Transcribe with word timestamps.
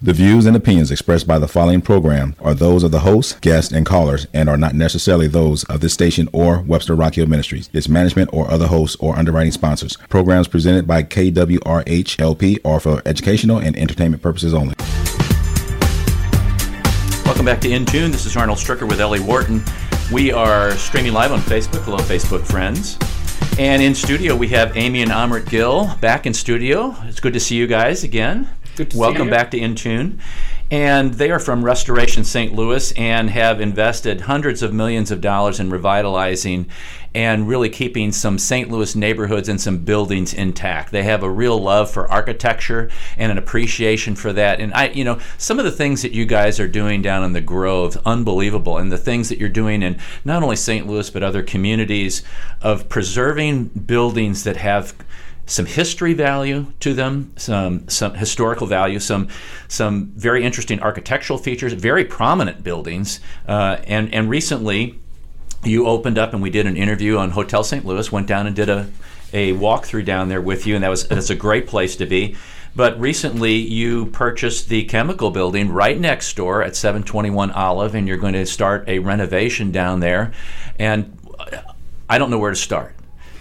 The 0.00 0.12
views 0.12 0.46
and 0.46 0.56
opinions 0.56 0.92
expressed 0.92 1.26
by 1.26 1.40
the 1.40 1.48
following 1.48 1.80
program 1.80 2.36
are 2.38 2.54
those 2.54 2.84
of 2.84 2.92
the 2.92 3.00
host, 3.00 3.40
guests, 3.40 3.72
and 3.72 3.84
callers 3.84 4.28
and 4.32 4.48
are 4.48 4.56
not 4.56 4.72
necessarily 4.72 5.26
those 5.26 5.64
of 5.64 5.80
this 5.80 5.92
station 5.92 6.28
or 6.32 6.60
Webster 6.60 6.94
Rock 6.94 7.14
Hill 7.14 7.26
Ministries, 7.26 7.68
its 7.72 7.88
management, 7.88 8.30
or 8.32 8.48
other 8.48 8.68
hosts 8.68 8.96
or 9.00 9.16
underwriting 9.16 9.50
sponsors. 9.50 9.96
Programs 10.08 10.46
presented 10.46 10.86
by 10.86 11.02
KWRH-LP 11.02 12.60
are 12.64 12.78
for 12.78 13.02
educational 13.06 13.58
and 13.58 13.76
entertainment 13.76 14.22
purposes 14.22 14.54
only. 14.54 14.76
Welcome 17.24 17.46
back 17.46 17.60
to 17.62 17.68
In 17.68 17.84
Tune. 17.84 18.12
This 18.12 18.24
is 18.24 18.36
Arnold 18.36 18.58
Stricker 18.58 18.88
with 18.88 19.00
Ellie 19.00 19.18
Wharton. 19.18 19.64
We 20.12 20.30
are 20.30 20.70
streaming 20.76 21.12
live 21.12 21.32
on 21.32 21.40
Facebook. 21.40 21.82
Hello, 21.82 21.98
Facebook 21.98 22.46
friends. 22.46 22.96
And 23.58 23.82
in 23.82 23.96
studio, 23.96 24.36
we 24.36 24.46
have 24.50 24.76
Amy 24.76 25.02
and 25.02 25.10
Amrit 25.10 25.50
Gill 25.50 25.92
back 26.00 26.24
in 26.24 26.32
studio. 26.32 26.94
It's 27.02 27.18
good 27.18 27.32
to 27.32 27.40
see 27.40 27.56
you 27.56 27.66
guys 27.66 28.04
again. 28.04 28.48
Good 28.78 28.92
to 28.92 28.98
Welcome 28.98 29.28
back 29.28 29.50
to 29.50 29.58
Intune. 29.58 30.20
And 30.70 31.14
they 31.14 31.32
are 31.32 31.40
from 31.40 31.64
Restoration 31.64 32.22
St. 32.22 32.54
Louis 32.54 32.92
and 32.92 33.28
have 33.28 33.60
invested 33.60 34.20
hundreds 34.20 34.62
of 34.62 34.72
millions 34.72 35.10
of 35.10 35.20
dollars 35.20 35.58
in 35.58 35.68
revitalizing 35.68 36.68
and 37.12 37.48
really 37.48 37.70
keeping 37.70 38.12
some 38.12 38.38
St. 38.38 38.70
Louis 38.70 38.94
neighborhoods 38.94 39.48
and 39.48 39.60
some 39.60 39.78
buildings 39.78 40.32
intact. 40.32 40.92
They 40.92 41.02
have 41.02 41.24
a 41.24 41.28
real 41.28 41.60
love 41.60 41.90
for 41.90 42.08
architecture 42.08 42.88
and 43.16 43.32
an 43.32 43.38
appreciation 43.38 44.14
for 44.14 44.32
that. 44.34 44.60
And 44.60 44.72
I, 44.72 44.90
you 44.90 45.02
know, 45.02 45.18
some 45.38 45.58
of 45.58 45.64
the 45.64 45.72
things 45.72 46.02
that 46.02 46.12
you 46.12 46.24
guys 46.24 46.60
are 46.60 46.68
doing 46.68 47.02
down 47.02 47.24
in 47.24 47.32
the 47.32 47.40
Grove, 47.40 48.00
unbelievable. 48.06 48.78
And 48.78 48.92
the 48.92 48.96
things 48.96 49.28
that 49.30 49.40
you're 49.40 49.48
doing 49.48 49.82
in 49.82 49.98
not 50.24 50.44
only 50.44 50.54
St. 50.54 50.86
Louis 50.86 51.10
but 51.10 51.24
other 51.24 51.42
communities 51.42 52.22
of 52.62 52.88
preserving 52.88 53.64
buildings 53.64 54.44
that 54.44 54.58
have 54.58 54.94
some 55.48 55.66
history 55.66 56.12
value 56.12 56.66
to 56.80 56.94
them, 56.94 57.32
some 57.36 57.88
some 57.88 58.14
historical 58.14 58.66
value, 58.66 59.00
some 59.00 59.28
some 59.66 60.12
very 60.14 60.44
interesting 60.44 60.80
architectural 60.80 61.38
features, 61.38 61.72
very 61.72 62.04
prominent 62.04 62.62
buildings, 62.62 63.20
uh, 63.48 63.78
and 63.86 64.12
and 64.14 64.30
recently 64.30 64.98
you 65.64 65.86
opened 65.86 66.18
up 66.18 66.32
and 66.32 66.40
we 66.40 66.50
did 66.50 66.66
an 66.66 66.76
interview 66.76 67.16
on 67.16 67.30
Hotel 67.30 67.64
St. 67.64 67.84
Louis. 67.84 68.12
Went 68.12 68.26
down 68.28 68.46
and 68.46 68.54
did 68.54 68.68
a 68.68 68.88
a 69.32 69.52
walkthrough 69.54 70.04
down 70.04 70.28
there 70.28 70.40
with 70.40 70.66
you, 70.66 70.74
and 70.74 70.84
that 70.84 70.88
was 70.88 71.08
that's 71.08 71.30
a 71.30 71.34
great 71.34 71.66
place 71.66 71.96
to 71.96 72.06
be. 72.06 72.36
But 72.76 73.00
recently, 73.00 73.54
you 73.54 74.06
purchased 74.06 74.68
the 74.68 74.84
chemical 74.84 75.30
building 75.30 75.72
right 75.72 75.98
next 75.98 76.36
door 76.36 76.62
at 76.62 76.76
721 76.76 77.50
Olive, 77.50 77.94
and 77.94 78.06
you're 78.06 78.18
going 78.18 78.34
to 78.34 78.46
start 78.46 78.88
a 78.88 78.98
renovation 78.98 79.72
down 79.72 80.00
there. 80.00 80.32
And 80.78 81.18
I 82.08 82.18
don't 82.18 82.30
know 82.30 82.38
where 82.38 82.50
to 82.50 82.56
start. 82.56 82.94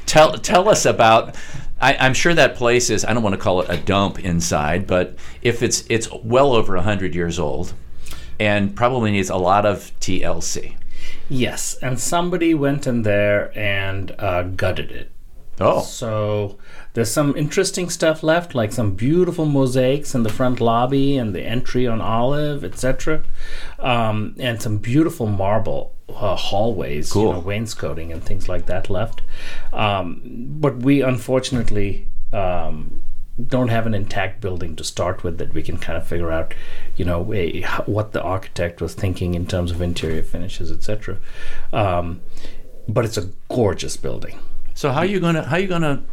Tell 0.05 0.33
tell 0.37 0.69
us 0.69 0.85
about. 0.85 1.35
I, 1.79 1.95
I'm 1.95 2.13
sure 2.13 2.33
that 2.33 2.55
place 2.55 2.89
is. 2.89 3.05
I 3.05 3.13
don't 3.13 3.23
want 3.23 3.33
to 3.33 3.41
call 3.41 3.61
it 3.61 3.69
a 3.69 3.77
dump 3.77 4.19
inside, 4.19 4.87
but 4.87 5.15
if 5.41 5.61
it's 5.61 5.85
it's 5.89 6.11
well 6.23 6.53
over 6.53 6.77
hundred 6.77 7.13
years 7.13 7.39
old, 7.39 7.73
and 8.39 8.75
probably 8.75 9.11
needs 9.11 9.29
a 9.29 9.35
lot 9.35 9.65
of 9.65 9.91
TLC. 9.99 10.75
Yes, 11.29 11.75
and 11.81 11.99
somebody 11.99 12.53
went 12.53 12.87
in 12.87 13.03
there 13.03 13.57
and 13.57 14.11
uh, 14.17 14.43
gutted 14.43 14.91
it. 14.91 15.11
Oh, 15.59 15.81
So 15.81 16.57
there's 16.93 17.11
some 17.11 17.35
interesting 17.35 17.89
stuff 17.89 18.21
left, 18.21 18.53
like 18.53 18.71
some 18.71 18.91
beautiful 18.93 19.45
mosaics 19.45 20.13
in 20.13 20.23
the 20.23 20.29
front 20.29 20.61
lobby 20.61 21.17
and 21.17 21.33
the 21.33 21.41
entry 21.41 21.87
on 21.87 21.99
Olive, 21.99 22.63
etc., 22.63 23.23
um, 23.79 24.35
and 24.37 24.61
some 24.61 24.77
beautiful 24.77 25.25
marble 25.25 25.95
uh, 26.09 26.35
hallways, 26.35 27.11
Cool. 27.11 27.27
you 27.27 27.33
know, 27.33 27.39
wainscoting 27.39 28.11
and 28.11 28.23
things 28.23 28.47
like 28.47 28.67
that 28.67 28.89
left. 28.89 29.21
Um, 29.73 30.21
but 30.59 30.77
we 30.77 31.01
unfortunately 31.01 32.07
um, 32.33 33.01
don't 33.45 33.69
have 33.69 33.85
an 33.85 33.93
intact 33.93 34.41
building 34.41 34.75
to 34.75 34.83
start 34.83 35.23
with 35.23 35.37
that 35.39 35.53
we 35.53 35.63
can 35.63 35.77
kind 35.77 35.97
of 35.97 36.07
figure 36.07 36.31
out, 36.31 36.53
you 36.95 37.05
know, 37.05 37.33
a, 37.33 37.61
what 37.85 38.11
the 38.11 38.21
architect 38.21 38.79
was 38.81 38.93
thinking 38.93 39.33
in 39.33 39.45
terms 39.47 39.71
of 39.71 39.81
interior 39.81 40.23
finishes, 40.23 40.71
etc. 40.71 41.17
Um, 41.73 42.21
but 42.87 43.05
it's 43.05 43.17
a 43.17 43.29
gorgeous 43.49 43.97
building. 43.97 44.39
So 44.77 44.91
how 44.91 44.99
are 44.99 45.05
you 45.05 45.19
gonna 45.19 45.41
how 45.41 45.55
are 45.55 45.59
you 45.59 45.67
gonna 45.67 46.03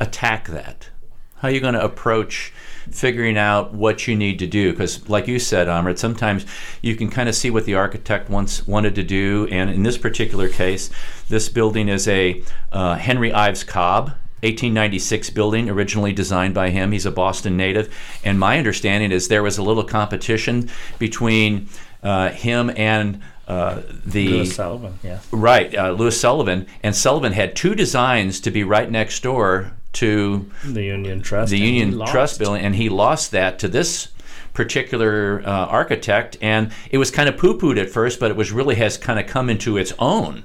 attack 0.00 0.48
that? 0.48 0.88
How 1.36 1.46
are 1.46 1.52
you 1.52 1.60
to 1.60 1.84
approach 1.84 2.52
figuring 2.90 3.38
out 3.38 3.72
what 3.72 4.08
you 4.08 4.16
need 4.16 4.40
to 4.40 4.48
do? 4.48 4.72
Because, 4.72 5.08
like 5.08 5.28
you 5.28 5.38
said, 5.38 5.68
Amrit, 5.68 5.96
sometimes 5.96 6.44
you 6.82 6.96
can 6.96 7.08
kind 7.08 7.28
of 7.28 7.36
see 7.36 7.50
what 7.50 7.66
the 7.66 7.76
architect 7.76 8.28
once 8.28 8.66
wanted 8.66 8.96
to 8.96 9.04
do. 9.04 9.46
And 9.52 9.70
in 9.70 9.84
this 9.84 9.96
particular 9.96 10.48
case, 10.48 10.90
this 11.28 11.48
building 11.48 11.88
is 11.88 12.08
a 12.08 12.42
uh, 12.72 12.96
Henry 12.96 13.32
Ives 13.32 13.62
Cobb 13.62 14.06
1896 14.42 15.30
building, 15.30 15.70
originally 15.70 16.12
designed 16.12 16.54
by 16.54 16.70
him. 16.70 16.90
He's 16.90 17.06
a 17.06 17.12
Boston 17.12 17.56
native. 17.56 17.94
And 18.24 18.40
my 18.40 18.58
understanding 18.58 19.12
is 19.12 19.28
there 19.28 19.44
was 19.44 19.56
a 19.56 19.62
little 19.62 19.84
competition 19.84 20.68
between 20.98 21.68
uh, 22.02 22.30
him 22.30 22.72
and 22.76 23.20
uh, 23.48 23.80
the 24.04 24.28
Louis 24.28 24.54
Sullivan, 24.54 24.98
yeah. 25.02 25.20
Right, 25.32 25.74
uh, 25.74 25.90
Louis 25.92 26.18
Sullivan, 26.18 26.66
and 26.82 26.94
Sullivan 26.94 27.32
had 27.32 27.56
two 27.56 27.74
designs 27.74 28.40
to 28.40 28.50
be 28.50 28.62
right 28.62 28.90
next 28.90 29.22
door 29.22 29.72
to 29.94 30.50
The 30.64 30.82
Union 30.82 31.22
Trust. 31.22 31.50
the 31.50 31.58
Union. 31.58 32.06
Trust 32.06 32.38
building, 32.38 32.62
and 32.62 32.76
he 32.76 32.90
lost 32.90 33.30
that 33.30 33.58
to 33.60 33.68
this 33.68 34.08
particular 34.52 35.42
uh, 35.46 35.66
architect, 35.66 36.36
and 36.42 36.72
it 36.90 36.98
was 36.98 37.10
kind 37.10 37.28
of 37.28 37.38
poo-pooed 37.38 37.80
at 37.80 37.88
first, 37.88 38.20
but 38.20 38.30
it 38.30 38.36
was 38.36 38.52
really 38.52 38.74
has 38.74 38.98
kind 38.98 39.18
of 39.18 39.26
come 39.26 39.48
into 39.48 39.78
its 39.78 39.94
own 39.98 40.44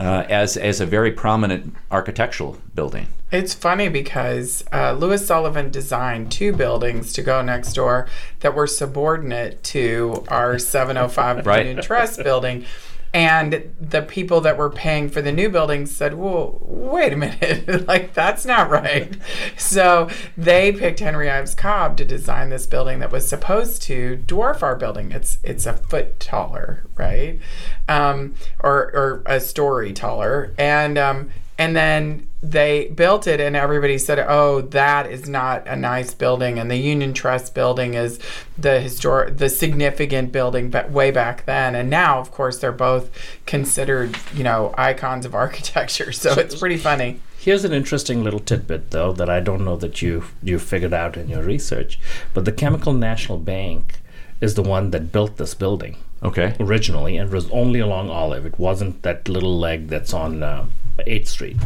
uh, 0.00 0.24
as 0.30 0.56
as 0.56 0.80
a 0.80 0.86
very 0.86 1.12
prominent 1.12 1.74
architectural 1.90 2.56
building. 2.74 3.06
It's 3.30 3.52
funny 3.52 3.88
because 3.88 4.64
uh, 4.72 4.92
Louis 4.92 5.24
Sullivan 5.24 5.70
designed 5.70 6.32
two 6.32 6.52
buildings 6.52 7.12
to 7.12 7.22
go 7.22 7.42
next 7.42 7.74
door 7.74 8.08
that 8.40 8.54
were 8.54 8.66
subordinate 8.66 9.62
to 9.64 10.24
our 10.28 10.58
705 10.58 11.46
Right. 11.50 11.80
Trust 11.82 12.24
building. 12.24 12.64
And 13.12 13.74
the 13.80 14.02
people 14.02 14.40
that 14.42 14.56
were 14.56 14.70
paying 14.70 15.08
for 15.08 15.20
the 15.20 15.32
new 15.32 15.48
building 15.48 15.86
said, 15.86 16.14
"Well, 16.14 16.58
wait 16.62 17.12
a 17.12 17.16
minute, 17.16 17.86
like 17.88 18.14
that's 18.14 18.46
not 18.46 18.70
right." 18.70 19.16
So 19.56 20.08
they 20.36 20.70
picked 20.70 21.00
Henry 21.00 21.28
Ives 21.28 21.54
Cobb 21.54 21.96
to 21.96 22.04
design 22.04 22.50
this 22.50 22.66
building 22.66 23.00
that 23.00 23.10
was 23.10 23.28
supposed 23.28 23.82
to 23.82 24.22
dwarf 24.26 24.62
our 24.62 24.76
building. 24.76 25.10
It's 25.10 25.38
it's 25.42 25.66
a 25.66 25.72
foot 25.72 26.20
taller, 26.20 26.84
right, 26.96 27.40
um, 27.88 28.34
or 28.60 28.92
or 28.94 29.22
a 29.26 29.40
story 29.40 29.92
taller, 29.92 30.54
and 30.56 30.96
um, 30.96 31.30
and 31.60 31.76
then 31.76 32.26
they 32.42 32.86
built 32.88 33.26
it 33.26 33.38
and 33.38 33.54
everybody 33.54 33.98
said 33.98 34.18
oh 34.26 34.62
that 34.62 35.04
is 35.10 35.28
not 35.28 35.66
a 35.68 35.76
nice 35.76 36.14
building 36.14 36.58
and 36.58 36.70
the 36.70 36.76
union 36.76 37.12
trust 37.12 37.54
building 37.54 37.92
is 37.92 38.18
the 38.56 38.80
historic 38.80 39.36
the 39.36 39.50
significant 39.50 40.32
building 40.32 40.70
but 40.70 40.90
way 40.90 41.10
back 41.10 41.44
then 41.44 41.74
and 41.74 41.90
now 41.90 42.18
of 42.18 42.30
course 42.30 42.58
they're 42.58 42.72
both 42.72 43.10
considered 43.44 44.16
you 44.32 44.42
know 44.42 44.74
icons 44.78 45.26
of 45.26 45.34
architecture 45.44 46.12
so 46.12 46.32
it's 46.32 46.58
pretty 46.58 46.78
funny 46.78 47.20
Here's 47.42 47.64
an 47.64 47.72
interesting 47.72 48.22
little 48.22 48.38
tidbit, 48.38 48.90
though, 48.90 49.14
that 49.14 49.30
I 49.30 49.40
don't 49.40 49.64
know 49.64 49.76
that 49.76 50.02
you 50.02 50.24
you 50.42 50.58
figured 50.58 50.92
out 50.92 51.16
in 51.16 51.30
your 51.30 51.42
research. 51.42 51.98
But 52.34 52.44
the 52.44 52.52
Chemical 52.52 52.92
National 52.92 53.38
Bank 53.38 54.02
is 54.42 54.56
the 54.56 54.62
one 54.62 54.90
that 54.90 55.10
built 55.10 55.38
this 55.38 55.54
building 55.54 55.96
Okay. 56.22 56.54
originally, 56.60 57.16
and 57.16 57.30
it 57.30 57.34
was 57.34 57.48
only 57.50 57.80
along 57.80 58.10
Olive. 58.10 58.44
It 58.44 58.58
wasn't 58.58 59.02
that 59.04 59.26
little 59.26 59.58
leg 59.58 59.88
that's 59.88 60.12
on 60.12 60.42
uh, 60.42 60.66
8th 60.98 61.28
Street. 61.28 61.56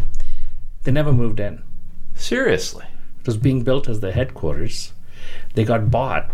They 0.85 0.93
never 0.93 1.13
moved 1.13 1.41
in. 1.41 1.63
Seriously. 2.15 2.87
It 3.21 3.27
was 3.27 3.37
being 3.37 3.63
built 3.63 3.89
as 3.89 4.01
their 4.01 4.13
headquarters. 4.13 4.93
They 5.55 5.65
got 5.65 5.91
bought 5.91 6.31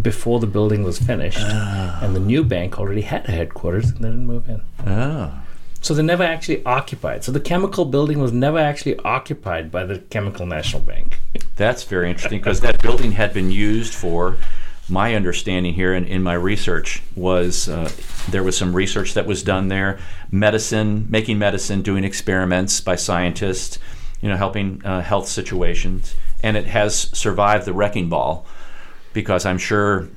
before 0.00 0.38
the 0.38 0.46
building 0.46 0.84
was 0.84 0.98
finished, 0.98 1.40
ah. 1.40 1.98
and 2.02 2.14
the 2.14 2.20
new 2.20 2.44
bank 2.44 2.78
already 2.78 3.00
had 3.00 3.28
a 3.28 3.32
headquarters, 3.32 3.90
and 3.90 3.98
they 3.98 4.08
didn't 4.08 4.26
move 4.26 4.48
in. 4.48 4.62
Oh. 4.86 5.42
So 5.80 5.94
they 5.94 6.02
never 6.02 6.22
actually 6.22 6.64
occupied. 6.64 7.24
So 7.24 7.32
the 7.32 7.40
chemical 7.40 7.84
building 7.86 8.20
was 8.20 8.32
never 8.32 8.58
actually 8.58 8.98
occupied 8.98 9.72
by 9.72 9.84
the 9.84 9.98
Chemical 9.98 10.46
National 10.46 10.82
Bank. 10.82 11.18
That's 11.56 11.84
very 11.84 12.10
interesting 12.10 12.38
because 12.38 12.60
that 12.60 12.82
building 12.82 13.12
had 13.12 13.32
been 13.32 13.50
used 13.50 13.94
for. 13.94 14.36
My 14.90 15.14
understanding 15.14 15.74
here 15.74 15.94
in, 15.94 16.04
in 16.04 16.22
my 16.22 16.34
research 16.34 17.02
was 17.14 17.68
uh, 17.68 17.90
there 18.28 18.42
was 18.42 18.56
some 18.56 18.74
research 18.74 19.14
that 19.14 19.26
was 19.26 19.42
done 19.42 19.68
there, 19.68 19.98
medicine, 20.30 21.06
making 21.08 21.38
medicine, 21.38 21.82
doing 21.82 22.04
experiments 22.04 22.80
by 22.80 22.96
scientists, 22.96 23.78
you 24.20 24.28
know, 24.28 24.36
helping 24.36 24.84
uh, 24.84 25.00
health 25.00 25.28
situations, 25.28 26.14
and 26.42 26.56
it 26.56 26.66
has 26.66 26.96
survived 27.16 27.66
the 27.66 27.72
wrecking 27.72 28.08
ball 28.08 28.46
because 29.12 29.46
I'm 29.46 29.58
sure 29.58 30.08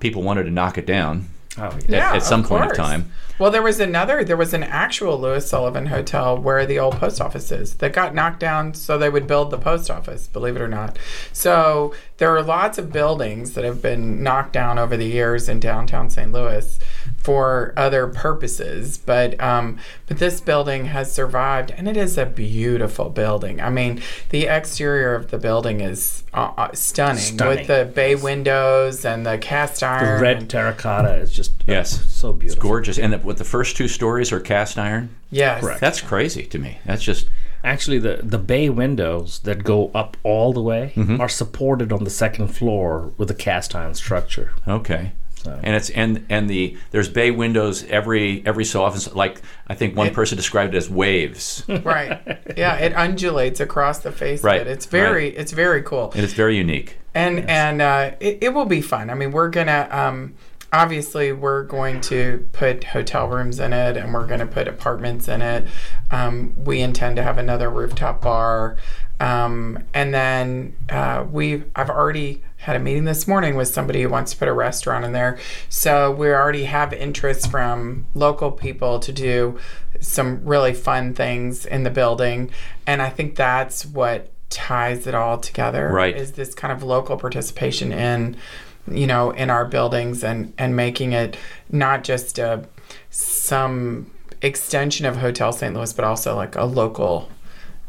people 0.00 0.22
wanted 0.22 0.44
to 0.44 0.50
knock 0.50 0.78
it 0.78 0.86
down 0.86 1.28
Oh, 1.58 1.64
at, 1.64 1.88
Yeah, 1.88 2.14
at 2.14 2.22
some 2.22 2.40
of 2.40 2.46
point 2.46 2.64
in 2.64 2.70
time. 2.70 3.12
Well, 3.42 3.50
there 3.50 3.60
was 3.60 3.80
another. 3.80 4.22
There 4.22 4.36
was 4.36 4.54
an 4.54 4.62
actual 4.62 5.18
Louis 5.18 5.44
Sullivan 5.44 5.86
Hotel 5.86 6.38
where 6.38 6.64
the 6.64 6.78
old 6.78 6.94
post 6.98 7.20
office 7.20 7.50
is 7.50 7.74
that 7.78 7.92
got 7.92 8.14
knocked 8.14 8.38
down 8.38 8.72
so 8.72 8.96
they 8.96 9.10
would 9.10 9.26
build 9.26 9.50
the 9.50 9.58
post 9.58 9.90
office. 9.90 10.28
Believe 10.28 10.54
it 10.54 10.62
or 10.62 10.68
not. 10.68 10.96
So 11.32 11.92
there 12.18 12.32
are 12.36 12.40
lots 12.40 12.78
of 12.78 12.92
buildings 12.92 13.54
that 13.54 13.64
have 13.64 13.82
been 13.82 14.22
knocked 14.22 14.52
down 14.52 14.78
over 14.78 14.96
the 14.96 15.06
years 15.06 15.48
in 15.48 15.58
downtown 15.58 16.08
St. 16.08 16.30
Louis 16.30 16.78
for 17.16 17.74
other 17.76 18.06
purposes, 18.06 18.96
but 18.96 19.40
um, 19.40 19.76
but 20.06 20.18
this 20.20 20.40
building 20.40 20.84
has 20.84 21.12
survived, 21.12 21.72
and 21.72 21.88
it 21.88 21.96
is 21.96 22.16
a 22.16 22.26
beautiful 22.26 23.10
building. 23.10 23.60
I 23.60 23.70
mean, 23.70 24.02
the 24.28 24.46
exterior 24.46 25.16
of 25.16 25.32
the 25.32 25.38
building 25.38 25.80
is 25.80 26.22
uh, 26.32 26.52
uh, 26.56 26.72
stunning, 26.74 27.18
Stunning. 27.18 27.58
with 27.58 27.66
the 27.66 27.90
bay 27.92 28.14
windows 28.14 29.04
and 29.04 29.26
the 29.26 29.36
cast 29.36 29.82
iron. 29.82 30.18
The 30.18 30.22
red 30.22 30.48
terracotta 30.48 31.16
is 31.16 31.32
just 31.32 31.52
uh, 31.62 31.64
Yes. 31.66 32.11
So 32.22 32.32
beautiful. 32.32 32.62
Gorgeous. 32.70 32.98
And 32.98 33.12
the, 33.12 33.18
with 33.18 33.38
the 33.38 33.44
first 33.44 33.76
two 33.76 33.88
stories 33.88 34.32
are 34.32 34.40
cast 34.40 34.78
iron. 34.78 35.10
yes, 35.30 35.60
Correct. 35.60 35.80
That's 35.80 36.00
crazy 36.00 36.44
to 36.46 36.58
me. 36.58 36.78
That's 36.86 37.02
just 37.02 37.28
Actually, 37.64 38.00
the, 38.00 38.18
the 38.24 38.38
bay 38.38 38.68
windows 38.68 39.38
that 39.44 39.62
go 39.62 39.90
up 39.94 40.16
all 40.24 40.52
the 40.52 40.60
way 40.62 40.92
Mm-hmm. 40.96 41.20
are 41.20 41.28
supported 41.28 41.92
on 41.92 42.02
the 42.02 42.10
second 42.10 42.48
floor 42.48 43.12
with 43.18 43.30
a 43.30 43.34
cast 43.34 43.74
iron 43.76 43.94
structure. 43.94 44.52
okay. 44.66 45.12
So- 45.44 45.58
And 45.62 45.74
it's 45.74 45.90
and 45.90 46.24
and 46.28 46.48
the 46.48 46.76
there's 46.92 47.08
bay 47.08 47.30
windows 47.32 47.84
every 47.90 48.42
every 48.46 48.64
so 48.64 48.82
often. 48.84 49.00
Like 49.16 49.42
I 49.68 49.74
think 49.74 49.96
one 49.96 50.12
person 50.14 50.36
described 50.36 50.74
it 50.74 50.78
as 50.78 50.88
waves, 50.90 51.64
right. 51.84 52.20
Yeah, 52.56 52.76
it 52.76 52.92
undulates 52.94 53.58
across 53.60 53.98
the 54.00 54.12
face 54.12 54.42
Right, 54.44 54.60
it. 54.60 54.66
It's 54.68 54.86
very, 54.86 55.28
it's 55.30 55.50
very 55.52 55.82
cool. 55.82 56.12
And 56.14 56.22
it's 56.22 56.32
very 56.44 56.56
unique. 56.56 56.96
and 57.14 57.34
and 57.50 57.82
uh, 57.82 58.12
it, 58.20 58.38
it 58.40 58.54
will 58.54 58.66
be 58.66 58.80
fun. 58.80 59.10
I 59.10 59.14
mean, 59.14 59.32
we're 59.32 59.50
gonna 59.50 59.88
um, 59.90 60.34
obviously 60.72 61.32
we're 61.32 61.62
going 61.64 62.00
to 62.00 62.48
put 62.52 62.84
hotel 62.84 63.28
rooms 63.28 63.60
in 63.60 63.72
it, 63.72 63.96
and 63.96 64.12
we're 64.14 64.26
gonna 64.26 64.46
put 64.46 64.66
apartments 64.68 65.28
in 65.28 65.42
it. 65.42 65.66
Um, 66.10 66.54
we 66.56 66.80
intend 66.80 67.16
to 67.16 67.22
have 67.22 67.38
another 67.38 67.68
rooftop 67.68 68.22
bar, 68.22 68.76
um, 69.20 69.78
and 69.94 70.12
then 70.14 70.74
uh, 70.90 71.24
we 71.30 71.64
I've 71.76 71.90
already 71.90 72.42
had 72.56 72.76
a 72.76 72.78
meeting 72.78 73.04
this 73.04 73.26
morning 73.28 73.56
with 73.56 73.68
somebody 73.68 74.02
who 74.02 74.08
wants 74.08 74.32
to 74.32 74.38
put 74.38 74.46
a 74.48 74.52
restaurant 74.52 75.04
in 75.04 75.12
there. 75.12 75.38
So 75.68 76.10
we 76.12 76.28
already 76.28 76.64
have 76.64 76.92
interest 76.92 77.50
from 77.50 78.06
local 78.14 78.52
people 78.52 79.00
to 79.00 79.12
do 79.12 79.58
some 80.00 80.44
really 80.44 80.72
fun 80.72 81.12
things 81.12 81.66
in 81.66 81.82
the 81.82 81.90
building, 81.90 82.50
and 82.86 83.02
I 83.02 83.10
think 83.10 83.36
that's 83.36 83.84
what 83.84 84.30
ties 84.48 85.06
it 85.06 85.14
all 85.14 85.38
together 85.38 85.88
Right. 85.88 86.14
is 86.14 86.32
this 86.32 86.54
kind 86.54 86.70
of 86.72 86.82
local 86.82 87.16
participation 87.16 87.90
in 87.90 88.36
you 88.90 89.06
know 89.06 89.30
in 89.30 89.48
our 89.50 89.64
buildings 89.64 90.24
and 90.24 90.52
and 90.58 90.74
making 90.74 91.12
it 91.12 91.36
not 91.70 92.02
just 92.04 92.38
a 92.38 92.64
some 93.10 94.10
extension 94.40 95.06
of 95.06 95.16
hotel 95.16 95.52
st 95.52 95.74
louis 95.74 95.92
but 95.92 96.04
also 96.04 96.34
like 96.34 96.56
a 96.56 96.64
local 96.64 97.28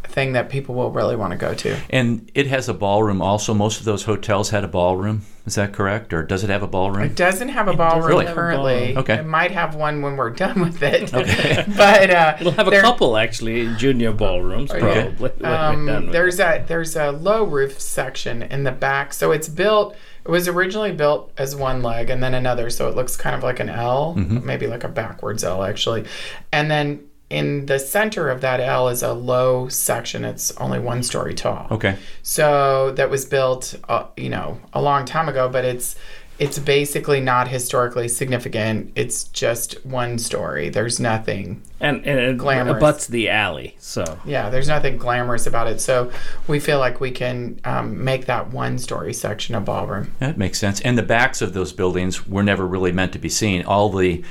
thing 0.03 0.33
that 0.33 0.49
people 0.49 0.75
will 0.75 0.91
really 0.91 1.15
want 1.15 1.31
to 1.31 1.37
go 1.37 1.55
to 1.55 1.75
And 1.89 2.29
it 2.35 2.45
has 2.47 2.69
a 2.69 2.73
ballroom. 2.73 3.19
Also, 3.19 3.51
most 3.55 3.79
of 3.79 3.85
those 3.85 4.03
hotels 4.03 4.51
had 4.51 4.63
a 4.63 4.67
ballroom. 4.67 5.23
Is 5.47 5.55
that 5.55 5.73
correct, 5.73 6.13
or 6.13 6.21
does 6.21 6.43
it 6.43 6.51
have 6.51 6.61
a 6.61 6.67
ballroom? 6.67 7.05
it 7.05 7.15
doesn't 7.15 7.49
have 7.49 7.67
a 7.67 7.73
ballroom 7.75 8.05
Really? 8.05 8.25
currently 8.25 8.87
Have 8.93 8.97
a 8.97 8.99
Okay. 8.99 9.15
it 9.21 9.25
might 9.25 9.49
have 9.51 9.73
one 9.75 10.03
when 10.03 10.15
we're 10.15 10.29
done 10.29 10.59
with 10.61 10.83
it 10.83 11.11
Okay. 11.21 11.65
but 11.77 12.09
uh 12.11 12.35
We'll 12.41 12.51
have 12.51 12.67
a 12.67 12.81
couple 12.81 13.17
actually 13.17 13.73
junior 13.77 14.11
ballrooms 14.13 14.69
probably. 14.69 15.03
when 15.17 15.17
we're 15.19 15.29
done 15.39 15.89
Um, 15.89 16.05
with 16.05 16.11
there's 16.13 16.39
a 16.39 16.63
there's 16.67 16.95
a 16.95 17.09
low 17.11 17.43
roof 17.45 17.81
section 17.81 18.43
in 18.43 18.63
the 18.65 18.71
back, 18.71 19.13
so 19.13 19.31
it's 19.31 19.47
built. 19.49 19.95
It 20.25 20.31
was 20.31 20.47
originally 20.47 20.91
built 20.93 21.31
as 21.37 21.55
one 21.55 21.81
leg 21.83 22.09
and 22.09 22.23
then 22.23 22.33
another, 22.33 22.69
so 22.69 22.87
it 22.87 22.95
looks 22.95 23.15
kind 23.17 23.35
of 23.35 23.43
like 23.43 23.59
an 23.59 23.69
L, 23.69 24.15
Mm-hmm. 24.17 24.45
maybe 24.45 24.67
like 24.67 24.83
a 24.83 24.87
backwards 24.87 25.43
L 25.43 25.63
actually. 25.63 26.05
And 26.51 26.69
then 26.71 27.01
in 27.29 27.65
the 27.65 27.79
center 27.79 28.29
of 28.29 28.41
that 28.41 28.59
L 28.59 28.89
is 28.89 29.01
a 29.01 29.11
low 29.13 29.67
section. 29.67 30.23
It's 30.23 30.55
only 30.57 30.79
one 30.79 31.01
story 31.03 31.33
tall. 31.33 31.67
Okay. 31.71 31.97
So 32.21 32.91
that 32.91 33.09
was 33.09 33.25
built, 33.25 33.75
uh, 33.89 34.05
you 34.15 34.29
know, 34.29 34.59
a 34.71 34.81
long 34.81 35.05
time 35.05 35.27
ago, 35.27 35.49
but 35.49 35.65
it's 35.65 35.95
it's 36.39 36.57
basically 36.57 37.19
not 37.19 37.47
historically 37.47 38.07
significant. 38.07 38.91
It's 38.95 39.25
just 39.25 39.85
one 39.85 40.17
story. 40.17 40.69
There's 40.69 40.99
nothing 40.99 41.61
and, 41.79 42.05
and 42.05 42.19
it 42.19 42.37
Glamorous. 42.37 42.77
abuts 42.77 43.07
the 43.07 43.29
alley. 43.29 43.75
So 43.79 44.19
yeah, 44.25 44.49
there's 44.49 44.67
nothing 44.67 44.97
glamorous 44.97 45.45
about 45.45 45.67
it. 45.67 45.79
So 45.79 46.11
we 46.47 46.59
feel 46.59 46.79
like 46.79 46.99
we 46.99 47.11
can 47.11 47.59
um, 47.65 48.03
make 48.03 48.25
that 48.25 48.49
one 48.49 48.79
story 48.79 49.13
section 49.13 49.53
a 49.53 49.61
ballroom. 49.61 50.13
That 50.19 50.37
makes 50.37 50.57
sense. 50.57 50.81
And 50.81 50.97
the 50.97 51.03
backs 51.03 51.41
of 51.41 51.53
those 51.53 51.71
buildings 51.71 52.27
were 52.27 52.43
never 52.43 52.65
really 52.65 52.91
meant 52.91 53.13
to 53.13 53.19
be 53.19 53.29
seen. 53.29 53.63
All 53.63 53.89
the 53.89 54.23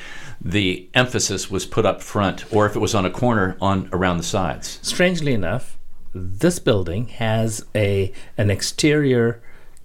the 0.44 0.88
emphasis 0.94 1.48
was 1.52 1.64
put 1.64 1.86
up 1.86 2.02
front, 2.02 2.52
or 2.52 2.66
if 2.66 2.74
it 2.74 2.80
was 2.80 2.96
on 2.96 3.06
a 3.06 3.10
corner, 3.10 3.56
on 3.60 3.88
around 3.92 4.16
the 4.16 4.24
sides. 4.24 4.80
strangely 4.82 5.32
enough, 5.32 5.78
this 6.12 6.58
building 6.58 7.06
has 7.08 7.64
a 7.76 8.12
an 8.36 8.50
exterior 8.50 9.40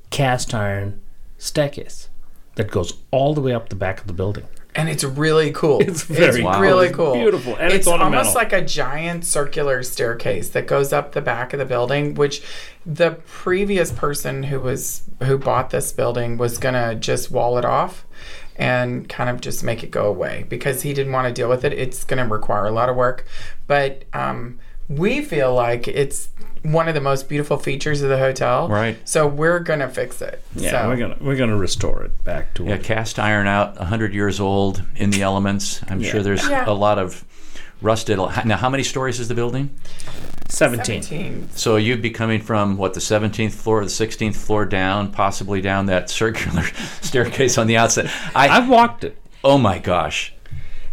cast 0.09 0.55
iron 0.55 0.99
staircase 1.37 2.09
that 2.55 2.69
goes 2.71 2.93
all 3.11 3.33
the 3.33 3.41
way 3.41 3.53
up 3.53 3.69
the 3.69 3.75
back 3.75 4.01
of 4.01 4.07
the 4.07 4.13
building. 4.13 4.45
And 4.75 4.89
it's 4.89 5.03
really 5.03 5.51
cool. 5.51 5.81
It's 5.87 6.03
very 6.03 6.41
cool. 6.41 6.59
really 6.59 6.87
It's 6.87 6.95
cool. 6.95 7.13
beautiful, 7.13 7.55
and 7.55 7.67
it's 7.73 7.75
it's 7.77 7.87
almost 7.87 8.35
like 8.35 8.53
a 8.53 8.61
giant 8.63 9.25
circular 9.25 9.81
staircase 9.81 10.49
that 10.49 10.67
goes 10.67 10.93
up 10.93 11.13
the 11.13 11.21
back 11.21 11.53
of 11.53 11.59
the 11.59 11.65
building, 11.65 12.13
which 12.13 12.43
the 12.85 13.11
previous 13.25 13.91
person 13.91 14.43
who 14.43 14.59
was 14.59 15.01
who 15.23 15.37
bought 15.39 15.71
this 15.71 15.91
building 15.91 16.37
was 16.37 16.57
gonna 16.59 16.93
just 16.93 17.31
wall 17.31 17.57
it 17.57 17.65
off 17.65 18.05
and 18.55 19.07
kind 19.09 19.29
of 19.31 19.41
just 19.41 19.63
make 19.63 19.83
it 19.83 19.89
go 19.91 20.07
away 20.07 20.45
because 20.49 20.81
he 20.83 20.93
didn't 20.93 21.11
want 21.13 21.27
to 21.27 21.33
deal 21.33 21.49
with 21.49 21.63
it. 21.65 21.73
It's 21.73 22.03
gonna 22.03 22.27
require 22.27 22.65
a 22.67 22.71
lot 22.71 22.87
of 22.89 22.95
work, 22.95 23.25
but 23.65 24.03
um, 24.13 24.59
we 24.89 25.21
feel 25.21 25.53
like 25.53 25.87
it's 25.87 26.29
one 26.63 26.87
of 26.87 26.93
the 26.95 27.01
most 27.01 27.29
beautiful 27.29 27.57
features 27.57 28.01
of 28.01 28.09
the 28.09 28.17
hotel. 28.17 28.67
Right. 28.67 28.97
So 29.07 29.27
we're 29.27 29.59
gonna 29.59 29.89
fix 29.89 30.21
it. 30.21 30.41
Yeah, 30.55 30.71
So- 30.71 30.87
we're 30.89 30.97
gonna 30.97 31.17
we're 31.21 31.35
gonna 31.37 31.57
restore 31.57 32.03
it 32.03 32.23
back 32.23 32.53
to 32.55 32.65
Yeah, 32.65 32.75
it. 32.75 32.83
cast 32.83 33.19
iron 33.19 33.47
out, 33.47 33.77
100 33.79 34.13
years 34.13 34.39
old, 34.39 34.81
in 34.95 35.09
the 35.11 35.21
elements. 35.21 35.81
I'm 35.89 36.01
Yeah. 36.01 36.11
sure 36.11 36.23
there's 36.23 36.47
Yeah. 36.49 36.65
a 36.67 36.73
lot 36.73 36.97
of 36.99 37.23
rusted. 37.81 38.17
Now, 38.45 38.57
how 38.57 38.69
many 38.69 38.83
stories 38.83 39.19
is 39.19 39.27
the 39.27 39.35
building? 39.35 39.69
Seventeen. 40.49 41.03
17. 41.03 41.49
So 41.55 41.75
you'd 41.75 42.01
be 42.01 42.09
coming 42.09 42.41
from 42.41 42.77
what 42.77 42.93
the 42.93 43.01
17th 43.01 43.53
floor, 43.53 43.83
the 43.83 43.89
16th 43.89 44.35
floor 44.37 44.65
down, 44.65 45.11
possibly 45.11 45.59
down 45.61 45.87
that 45.87 46.09
circular 46.21 46.63
staircase 47.01 47.57
on 47.57 47.67
the 47.67 47.77
outside. 47.77 48.09
I, 48.33 48.47
I've 48.47 48.69
walked 48.69 49.03
it. 49.03 49.17
oh 49.43 49.57
my 49.57 49.77
gosh, 49.77 50.33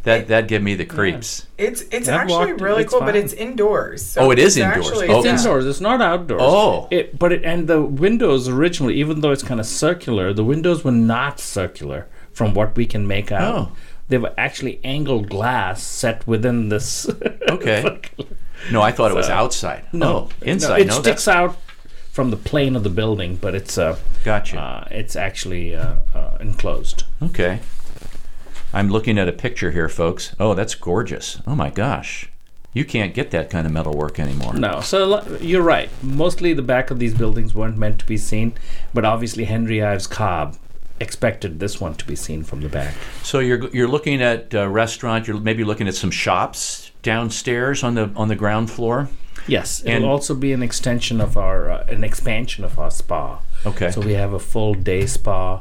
that 0.04 0.28
that 0.28 0.48
give 0.48 0.62
me 0.62 0.74
the 0.74 0.84
creeps. 0.84 1.46
It's 1.58 1.82
it's 1.90 2.08
I've 2.08 2.20
actually 2.22 2.52
walked 2.52 2.60
really 2.60 2.82
It's 2.82 2.92
cool, 2.92 3.00
but 3.00 3.16
it's 3.16 3.32
indoors. 3.32 4.04
So 4.04 4.22
Oh, 4.22 4.30
it 4.30 4.38
is 4.38 4.56
it's 4.56 4.64
indoors. 4.64 4.86
actually- 4.88 5.08
Oh, 5.08 5.18
It's 5.18 5.26
Okay. 5.26 5.36
indoors. 5.36 5.66
It's 5.66 5.80
not 5.80 6.00
outdoors. 6.00 6.42
Oh. 6.42 6.88
It, 6.90 7.18
but 7.18 7.32
it 7.32 7.42
and 7.44 7.66
the 7.66 7.82
windows 7.82 8.48
originally, 8.48 8.94
even 8.94 9.20
though 9.20 9.32
it's 9.32 9.42
kind 9.42 9.60
of 9.60 9.66
circular, 9.66 10.32
the 10.32 10.44
windows 10.44 10.84
were 10.84 10.92
not 10.92 11.40
circular 11.40 12.06
from 12.32 12.54
what 12.54 12.76
we 12.76 12.86
can 12.86 13.06
make 13.06 13.32
out. 13.32 13.54
Oh. 13.54 13.72
They 14.08 14.18
were 14.18 14.34
actually 14.36 14.80
angled 14.84 15.30
glass 15.30 15.82
set 15.82 16.26
within 16.26 16.68
this. 16.68 17.08
Okay. 17.48 17.84
No, 18.72 18.80
I 18.82 18.90
thought 18.92 19.10
it 19.10 19.14
was 19.16 19.28
outside. 19.28 19.84
no, 19.92 20.06
oh, 20.08 20.28
inside. 20.42 20.80
it 20.80 20.86
no, 20.88 21.00
sticks 21.00 21.28
out 21.28 21.56
from 22.10 22.30
the 22.30 22.36
plane 22.36 22.74
of 22.76 22.82
the 22.82 22.88
building, 22.90 23.36
but 23.36 23.54
it's 23.54 23.76
uh, 23.78 23.96
gotcha. 24.24 24.58
uh 24.58 24.88
it's 24.90 25.14
actually 25.16 25.76
uh, 25.76 25.96
uh, 26.14 26.36
enclosed. 26.40 27.04
Okay. 27.22 27.60
I'm 28.74 28.88
looking 28.90 29.19
at 29.19 29.28
a 29.28 29.32
picture 29.32 29.70
here, 29.70 29.88
folks. 29.88 30.34
Oh, 30.40 30.54
that's 30.54 30.74
gorgeous. 30.74 31.40
Oh 31.46 31.54
my 31.54 31.70
gosh. 31.70 32.28
You 32.72 32.84
can't 32.84 33.14
get 33.14 33.31
that 33.31 33.50
kind 33.50 33.66
of 33.66 33.72
metal 33.72 33.94
work 33.96 34.19
anymore. 34.19 34.52
No, 34.54 34.81
so 34.81 35.22
you're 35.40 35.62
right. 35.62 35.88
Mostly 36.02 36.52
the 36.54 36.62
back 36.62 36.90
of 36.90 36.98
these 36.98 37.14
buildings 37.14 37.54
weren't 37.54 37.78
meant 37.78 38.00
to 38.00 38.04
be 38.06 38.16
seen, 38.16 38.52
but 38.93 39.04
obviously 39.04 39.44
Henry 39.44 39.81
Ives 39.82 40.08
Cobb 40.08 40.56
expected 40.98 41.60
this 41.60 41.81
one 41.81 41.94
to 41.94 42.04
be 42.04 42.16
seen 42.16 42.43
from 42.43 42.62
the 42.62 42.69
back. 42.69 42.94
So 43.22 43.38
you're 43.38 43.69
you're 43.70 43.86
looking 43.88 44.20
at 44.20 44.52
a 44.54 44.69
restaurant. 44.69 45.28
You're 45.28 45.38
maybe 45.38 45.62
looking 45.62 45.86
at 45.86 45.94
some 45.94 46.10
shops 46.10 46.90
downstairs 47.02 47.84
on 47.84 47.94
the 47.94 48.10
on 48.16 48.26
the 48.26 48.36
ground 48.36 48.72
floor. 48.72 49.08
Yes, 49.46 49.82
it'll 49.84 49.94
And- 49.96 50.04
also 50.04 50.34
be 50.34 50.52
an 50.52 50.62
extension 50.62 51.20
of 51.20 51.36
our, 51.36 51.70
uh, 51.70 51.84
an 51.88 52.02
expansion 52.02 52.64
of 52.64 52.78
our 52.78 52.90
spa. 52.90 53.40
Okay. 53.66 53.90
So 53.90 54.00
we 54.00 54.14
have 54.14 54.32
a 54.32 54.38
full 54.38 54.74
day 54.74 55.06
spa 55.06 55.60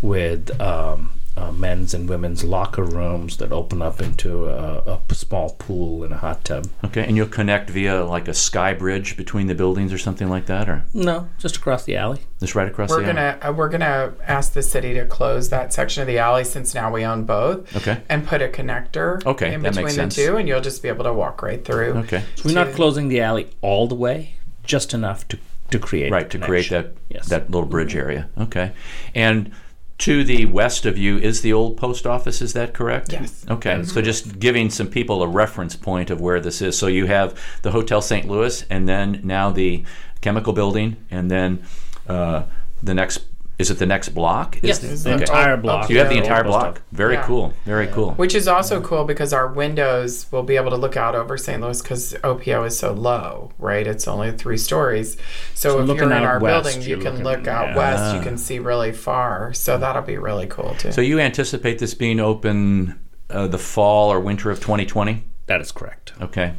with 0.00 0.58
um, 0.60 1.10
uh, 1.36 1.50
men's 1.50 1.92
and 1.94 2.08
women's 2.08 2.44
locker 2.44 2.84
rooms 2.84 3.38
that 3.38 3.50
open 3.52 3.82
up 3.82 4.00
into 4.00 4.46
a 4.46 5.00
small 5.12 5.50
pool 5.58 6.04
and 6.04 6.12
a 6.12 6.16
hot 6.18 6.44
tub. 6.44 6.68
Okay, 6.84 7.04
and 7.04 7.16
you'll 7.16 7.26
connect 7.26 7.70
via 7.70 8.04
like 8.04 8.28
a 8.28 8.34
sky 8.34 8.72
bridge 8.74 9.16
between 9.16 9.48
the 9.48 9.54
buildings 9.54 9.92
or 9.92 9.98
something 9.98 10.28
like 10.28 10.46
that, 10.46 10.68
or 10.68 10.84
No, 10.94 11.28
just 11.38 11.56
across 11.56 11.84
the 11.84 11.96
alley. 11.96 12.20
just 12.40 12.54
right 12.54 12.68
across 12.68 12.90
We're 12.90 13.00
the 13.00 13.06
gonna 13.06 13.38
uh, 13.42 13.52
we're 13.52 13.68
gonna 13.68 14.12
ask 14.26 14.52
the 14.52 14.62
city 14.62 14.94
to 14.94 15.06
close 15.06 15.48
that 15.48 15.72
section 15.72 16.02
of 16.02 16.06
the 16.06 16.18
alley 16.18 16.44
since 16.44 16.72
now 16.74 16.92
we 16.92 17.04
own 17.04 17.24
both. 17.24 17.74
Okay. 17.76 18.00
And 18.08 18.24
put 18.26 18.40
a 18.40 18.48
connector. 18.48 19.24
Okay, 19.26 19.54
in 19.54 19.62
that 19.62 19.70
between 19.70 19.86
the 19.86 19.92
sense. 19.92 20.14
two, 20.14 20.36
and 20.36 20.46
you'll 20.48 20.60
just 20.60 20.82
be 20.82 20.88
able 20.88 21.04
to 21.04 21.12
walk 21.12 21.42
right 21.42 21.64
through. 21.64 21.94
Okay. 22.04 22.22
So 22.36 22.48
we're 22.48 22.54
not 22.54 22.72
closing 22.74 23.08
the 23.08 23.20
alley 23.20 23.50
all 23.60 23.88
the 23.88 23.94
way, 23.96 24.34
just 24.62 24.94
enough 24.94 25.26
to, 25.28 25.38
to 25.70 25.78
create 25.80 26.12
Right 26.12 26.30
to 26.30 26.38
create 26.38 26.70
that. 26.70 26.92
Yes. 27.08 27.26
that 27.28 27.50
little 27.50 27.66
bridge 27.68 27.96
area. 27.96 28.28
Okay, 28.38 28.70
and 29.16 29.50
to 29.98 30.24
the 30.24 30.46
west 30.46 30.86
of 30.86 30.98
you 30.98 31.18
is 31.18 31.42
the 31.42 31.52
old 31.52 31.76
post 31.76 32.06
office. 32.06 32.42
Is 32.42 32.52
that 32.54 32.74
correct? 32.74 33.12
Yes. 33.12 33.44
Okay, 33.48 33.82
so 33.84 34.02
just 34.02 34.38
giving 34.38 34.70
some 34.70 34.88
people 34.88 35.22
a 35.22 35.28
reference 35.28 35.76
point 35.76 36.10
of 36.10 36.20
where 36.20 36.40
this 36.40 36.60
is. 36.60 36.76
So 36.76 36.88
you 36.88 37.06
have 37.06 37.40
the 37.62 37.70
Hotel 37.70 38.02
St. 38.02 38.28
Louis, 38.28 38.64
and 38.68 38.88
then 38.88 39.20
now 39.22 39.50
the 39.50 39.84
Chemical 40.20 40.52
Building, 40.52 40.96
and 41.10 41.30
then 41.30 41.64
uh, 42.08 42.44
the 42.82 42.94
next. 42.94 43.20
Is 43.56 43.70
it 43.70 43.78
the 43.78 43.86
next 43.86 44.08
block? 44.10 44.58
Yes, 44.62 44.82
Is- 44.82 45.04
the 45.04 45.12
okay. 45.14 45.22
entire 45.22 45.56
block. 45.56 45.88
You 45.88 45.98
have 46.00 46.08
the 46.08 46.16
entire 46.16 46.42
block. 46.42 46.82
Very 46.90 47.14
Yeah. 47.14 47.22
cool. 47.22 47.54
Very 47.64 47.86
cool. 47.86 48.12
Which 48.14 48.34
is 48.34 48.48
also 48.48 48.80
cool 48.80 49.04
because 49.04 49.32
our 49.32 49.46
windows 49.46 50.26
will 50.32 50.42
be 50.42 50.56
able 50.56 50.70
to 50.70 50.76
look 50.76 50.96
out 50.96 51.14
over 51.14 51.38
St. 51.38 51.62
Louis 51.62 51.80
because 51.80 52.16
OPO 52.24 52.64
is 52.64 52.76
so 52.76 52.92
low, 52.92 53.52
right? 53.60 53.86
It's 53.86 54.08
only 54.08 54.32
three 54.32 54.56
stories. 54.58 55.16
So, 55.54 55.70
So 55.70 55.80
if 55.82 55.86
looking 55.86 56.08
you're 56.08 56.16
in 56.16 56.24
our 56.24 56.40
west, 56.40 56.64
building, 56.64 56.82
you 56.88 56.96
can 56.96 57.22
looking- 57.22 57.24
look 57.24 57.46
out 57.46 57.68
yeah. 57.68 57.76
west. 57.76 58.14
You 58.16 58.22
can 58.22 58.38
see 58.38 58.58
really 58.58 58.90
far. 58.90 59.52
So 59.52 59.78
that'll 59.78 60.02
be 60.02 60.18
really 60.18 60.46
cool 60.46 60.74
too. 60.78 60.90
So 60.90 61.00
you 61.00 61.20
anticipate 61.20 61.78
this 61.78 61.94
being 61.94 62.18
open 62.18 62.98
uh, 63.30 63.46
the 63.46 63.58
fall 63.58 64.12
or 64.12 64.18
winter 64.20 64.50
of 64.50 64.58
2020? 64.60 65.22
That 65.46 65.60
is 65.60 65.70
correct. 65.72 66.12
Okay. 66.20 66.54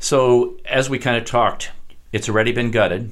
So 0.00 0.56
as 0.66 0.90
we 0.90 0.98
kind 0.98 1.16
of 1.16 1.24
talked, 1.24 1.70
it's 2.12 2.28
already 2.28 2.52
been 2.52 2.70
gutted. 2.70 3.10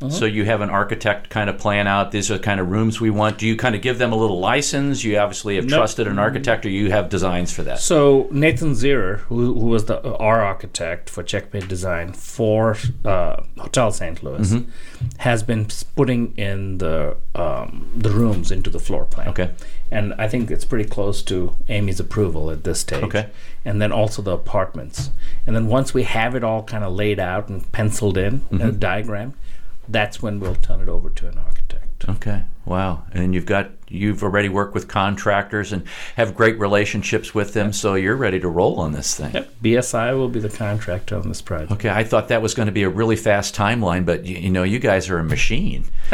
Uh-huh. 0.00 0.10
So 0.10 0.24
you 0.26 0.44
have 0.44 0.60
an 0.60 0.70
architect 0.70 1.28
kind 1.28 1.50
of 1.50 1.58
plan 1.58 1.88
out. 1.88 2.12
These 2.12 2.30
are 2.30 2.36
the 2.36 2.42
kind 2.44 2.60
of 2.60 2.70
rooms 2.70 3.00
we 3.00 3.10
want. 3.10 3.36
Do 3.38 3.48
you 3.48 3.56
kind 3.56 3.74
of 3.74 3.82
give 3.82 3.98
them 3.98 4.12
a 4.12 4.16
little 4.16 4.38
license? 4.38 5.02
You 5.02 5.18
obviously 5.18 5.56
have 5.56 5.64
No. 5.64 5.78
trusted 5.78 6.06
an 6.06 6.20
architect, 6.20 6.64
or 6.64 6.68
you 6.68 6.92
have 6.92 7.08
designs 7.08 7.50
for 7.52 7.64
that. 7.64 7.80
So 7.80 8.28
Nathan 8.30 8.74
Zierer, 8.74 9.18
who, 9.22 9.54
who 9.54 9.66
was 9.66 9.86
the 9.86 10.00
our 10.18 10.40
architect 10.44 11.10
for 11.10 11.24
Checkmate 11.24 11.66
Design 11.66 12.12
for 12.12 12.76
uh, 13.04 13.42
Hotel 13.58 13.90
St. 13.90 14.22
Louis, 14.22 14.38
Mm-hmm. 14.52 14.70
has 15.18 15.42
been 15.42 15.66
putting 15.96 16.32
in 16.36 16.78
the 16.78 17.16
um, 17.34 17.90
the 17.96 18.10
rooms 18.10 18.52
into 18.52 18.70
the 18.70 18.78
floor 18.78 19.04
plan. 19.04 19.28
Okay. 19.28 19.50
And 19.90 20.14
I 20.14 20.28
think 20.28 20.50
it's 20.50 20.64
pretty 20.66 20.88
close 20.88 21.22
to 21.22 21.56
Amy's 21.68 21.98
approval 21.98 22.50
at 22.50 22.62
this 22.62 22.78
stage. 22.80 23.02
Okay. 23.04 23.30
And 23.64 23.80
then 23.82 23.90
also 23.90 24.22
the 24.22 24.32
apartments. 24.32 25.10
And 25.46 25.56
then 25.56 25.66
once 25.66 25.92
we 25.94 26.02
have 26.04 26.34
it 26.36 26.44
all 26.44 26.62
kind 26.62 26.84
of 26.84 26.92
laid 26.92 27.18
out 27.18 27.48
and 27.48 27.70
penciled 27.72 28.16
in, 28.18 28.40
Mm-hmm. 28.52 28.60
a 28.68 28.72
diagram, 28.72 29.34
that's 29.88 30.22
when 30.22 30.40
we'll 30.40 30.54
turn 30.54 30.80
it 30.80 30.88
over 30.88 31.10
to 31.10 31.28
an 31.28 31.38
architect. 31.38 32.08
Okay. 32.08 32.44
Wow. 32.64 33.04
And 33.12 33.34
you've 33.34 33.46
got 33.46 33.70
you've 33.88 34.22
already 34.22 34.48
worked 34.48 34.74
with 34.74 34.86
contractors 34.88 35.72
and 35.72 35.82
have 36.16 36.34
great 36.34 36.58
relationships 36.58 37.34
with 37.34 37.54
them, 37.54 37.72
so 37.72 37.94
you're 37.94 38.16
ready 38.16 38.38
to 38.40 38.48
roll 38.48 38.78
on 38.78 38.92
this 38.92 39.16
thing. 39.16 39.32
Yep. 39.32 39.50
BSI 39.62 40.16
will 40.16 40.28
be 40.28 40.40
the 40.40 40.50
contractor 40.50 41.16
on 41.16 41.28
this 41.28 41.40
project. 41.40 41.72
Okay, 41.72 41.88
I 41.88 42.04
thought 42.04 42.28
that 42.28 42.42
was 42.42 42.54
going 42.54 42.66
to 42.66 42.72
be 42.72 42.82
a 42.82 42.88
really 42.88 43.16
fast 43.16 43.54
timeline, 43.54 44.04
but 44.04 44.26
you, 44.26 44.36
you 44.36 44.50
know, 44.50 44.62
you 44.62 44.78
guys 44.78 45.08
are 45.08 45.18
a 45.18 45.24
machine. 45.24 45.86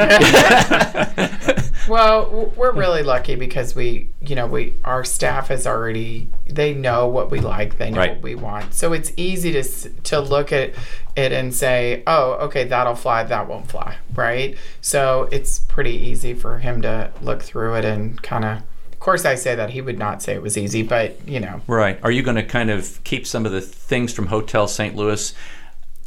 Well, 1.89 2.53
we're 2.57 2.73
really 2.73 3.03
lucky 3.03 3.35
because 3.35 3.75
we, 3.75 4.09
you 4.21 4.35
know, 4.35 4.47
we 4.47 4.75
our 4.85 5.05
staff 5.05 5.51
is 5.51 5.67
already 5.67 6.29
they 6.47 6.73
know 6.75 7.07
what 7.09 7.31
we 7.31 7.41
like, 7.41 7.79
they 7.79 7.91
know 7.91 7.99
Right. 7.99 8.11
what 8.13 8.23
we 8.23 8.35
want. 8.35 8.75
So 8.75 8.93
it's 8.93 9.13
easy 9.17 9.53
to 9.53 9.63
to 9.63 10.21
look 10.21 10.53
at 10.53 10.71
it 11.17 11.33
and 11.33 11.55
say, 11.55 12.03
"Oh, 12.07 12.33
okay, 12.47 12.65
that'll 12.65 12.95
fly, 12.95 13.23
that 13.25 13.49
won't 13.49 13.71
fly." 13.71 13.97
Right? 14.15 14.57
So 14.81 15.29
it's 15.31 15.59
pretty 15.59 15.93
easy 15.97 16.35
for 16.35 16.59
him 16.59 16.83
to 16.83 17.11
look 17.23 17.43
through 17.43 17.75
it 17.77 17.85
and 17.85 18.21
kind 18.23 18.45
of 18.45 18.63
Of 18.93 19.01
course, 19.01 19.27
I 19.27 19.35
say 19.35 19.55
that 19.55 19.69
he 19.71 19.83
would 19.83 19.99
not 19.99 20.23
say 20.23 20.33
it 20.33 20.41
was 20.41 20.57
easy, 20.57 20.83
but 20.83 21.29
you 21.29 21.39
know, 21.41 21.61
Right. 21.67 21.99
Are 22.03 22.11
you 22.11 22.23
going 22.23 22.37
to 22.37 22.43
kind 22.43 22.71
of 22.71 23.05
keep 23.05 23.27
some 23.27 23.45
of 23.45 23.53
the 23.53 23.61
things 23.61 24.15
from 24.15 24.29
Hotel 24.29 24.67
St. 24.67 24.97
Louis 24.97 25.35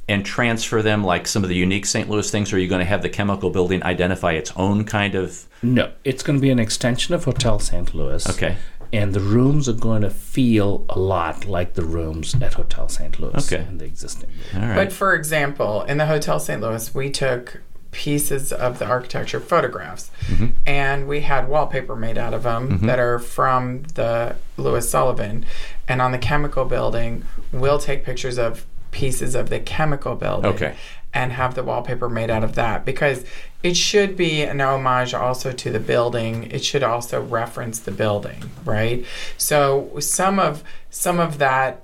and 0.10 0.26
transfer 0.26 0.82
them 0.82 1.04
like 1.04 1.28
some 1.28 1.44
of 1.44 1.50
the 1.50 1.56
unique 1.56 1.86
St. 1.86 2.10
Louis 2.10 2.30
things, 2.32 2.52
or 2.54 2.56
are 2.56 2.60
you 2.60 2.68
going 2.68 2.80
to 2.80 2.86
have 2.86 3.02
the 3.02 3.10
chemical 3.10 3.50
building 3.50 3.84
identify 3.84 4.32
its 4.34 4.52
own 4.56 4.84
kind 4.86 5.16
of. 5.16 5.46
No, 5.62 5.92
it's 6.04 6.24
going 6.24 6.38
to 6.38 6.42
be 6.42 6.50
an 6.50 6.60
extension 6.60 7.14
of 7.14 7.26
Hotel 7.26 7.60
St. 7.60 7.94
Louis. 7.94 8.28
Okay. 8.30 8.56
And 8.94 9.14
the 9.14 9.20
rooms 9.20 9.68
are 9.68 9.74
going 9.74 10.04
to 10.04 10.10
feel 10.10 10.86
a 10.88 10.98
lot 10.98 11.44
like 11.46 11.74
the 11.74 11.84
rooms 11.84 12.34
at 12.42 12.54
Hotel 12.54 12.88
St. 12.88 13.20
Louis 13.20 13.52
Okay. 13.52 13.66
in 13.68 13.80
the 13.80 13.86
existing. 13.86 14.30
All 14.56 14.62
right. 14.62 14.76
But 14.76 14.94
for 14.94 15.14
example, 15.14 15.82
in 15.84 15.98
the 15.98 16.06
Hotel 16.06 16.40
St. 16.40 16.62
Louis, 16.62 16.96
we 16.96 17.10
took 17.10 17.62
pieces 17.92 18.54
of 18.54 18.80
the 18.80 18.86
architecture 18.86 19.40
photographs 19.40 20.12
Mm-hmm. 20.28 20.46
and 20.66 21.08
we 21.08 21.22
had 21.22 21.48
wallpaper 21.50 21.96
made 21.96 22.18
out 22.18 22.34
of 22.34 22.44
them 22.44 22.80
that 22.86 23.00
are 23.00 23.18
from 23.20 23.84
the 23.96 24.36
Louis 24.56 24.88
Sullivan. 24.90 25.46
And 25.88 26.02
on 26.02 26.12
the 26.14 26.18
chemical 26.18 26.64
building, 26.66 27.26
we'll 27.52 27.80
take 27.80 28.04
pictures 28.06 28.38
of 28.38 28.66
pieces 28.98 29.36
of 29.36 29.50
the 29.50 29.60
chemical 29.60 30.16
building 30.16 30.52
Okay. 30.52 30.76
and 31.14 31.32
have 31.34 31.54
the 31.54 31.64
wallpaper 31.64 32.10
made 32.10 32.30
out 32.32 32.44
of 32.44 32.56
that 32.56 32.84
because 32.84 33.24
it 33.62 33.78
should 33.78 34.18
be 34.18 34.42
an 34.42 34.60
homage 34.60 35.14
also 35.14 35.52
to 35.52 35.72
the 35.72 35.80
building. 35.80 36.50
It 36.52 36.64
should 36.64 36.84
also 36.84 37.22
reference 37.22 37.78
the 37.80 37.92
building, 37.92 38.40
right? 38.66 39.06
So 39.38 39.92
some 40.00 40.40
of 40.40 40.64
some 40.90 41.20
of 41.20 41.38
that 41.38 41.84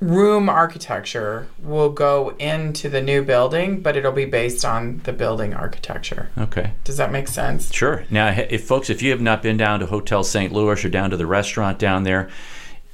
room 0.00 0.48
architecture 0.48 1.46
will 1.62 1.90
go 1.90 2.34
into 2.38 2.88
the 2.88 3.02
new 3.02 3.22
building, 3.22 3.80
but 3.80 3.96
it'll 3.98 4.12
be 4.12 4.24
based 4.24 4.64
on 4.64 5.00
the 5.04 5.12
building 5.12 5.52
architecture. 5.52 6.30
okay. 6.38 6.72
Does 6.84 6.96
that 6.96 7.12
make 7.12 7.28
sense? 7.28 7.70
Sure. 7.72 8.04
Now, 8.08 8.28
if 8.28 8.64
folks, 8.64 8.88
if 8.88 9.02
you 9.02 9.10
have 9.10 9.20
not 9.20 9.42
been 9.42 9.58
down 9.58 9.80
to 9.80 9.86
Hotel 9.86 10.24
St. 10.24 10.52
Louis 10.52 10.82
or 10.84 10.88
down 10.88 11.10
to 11.10 11.16
the 11.18 11.26
restaurant 11.26 11.78
down 11.78 12.04
there, 12.04 12.30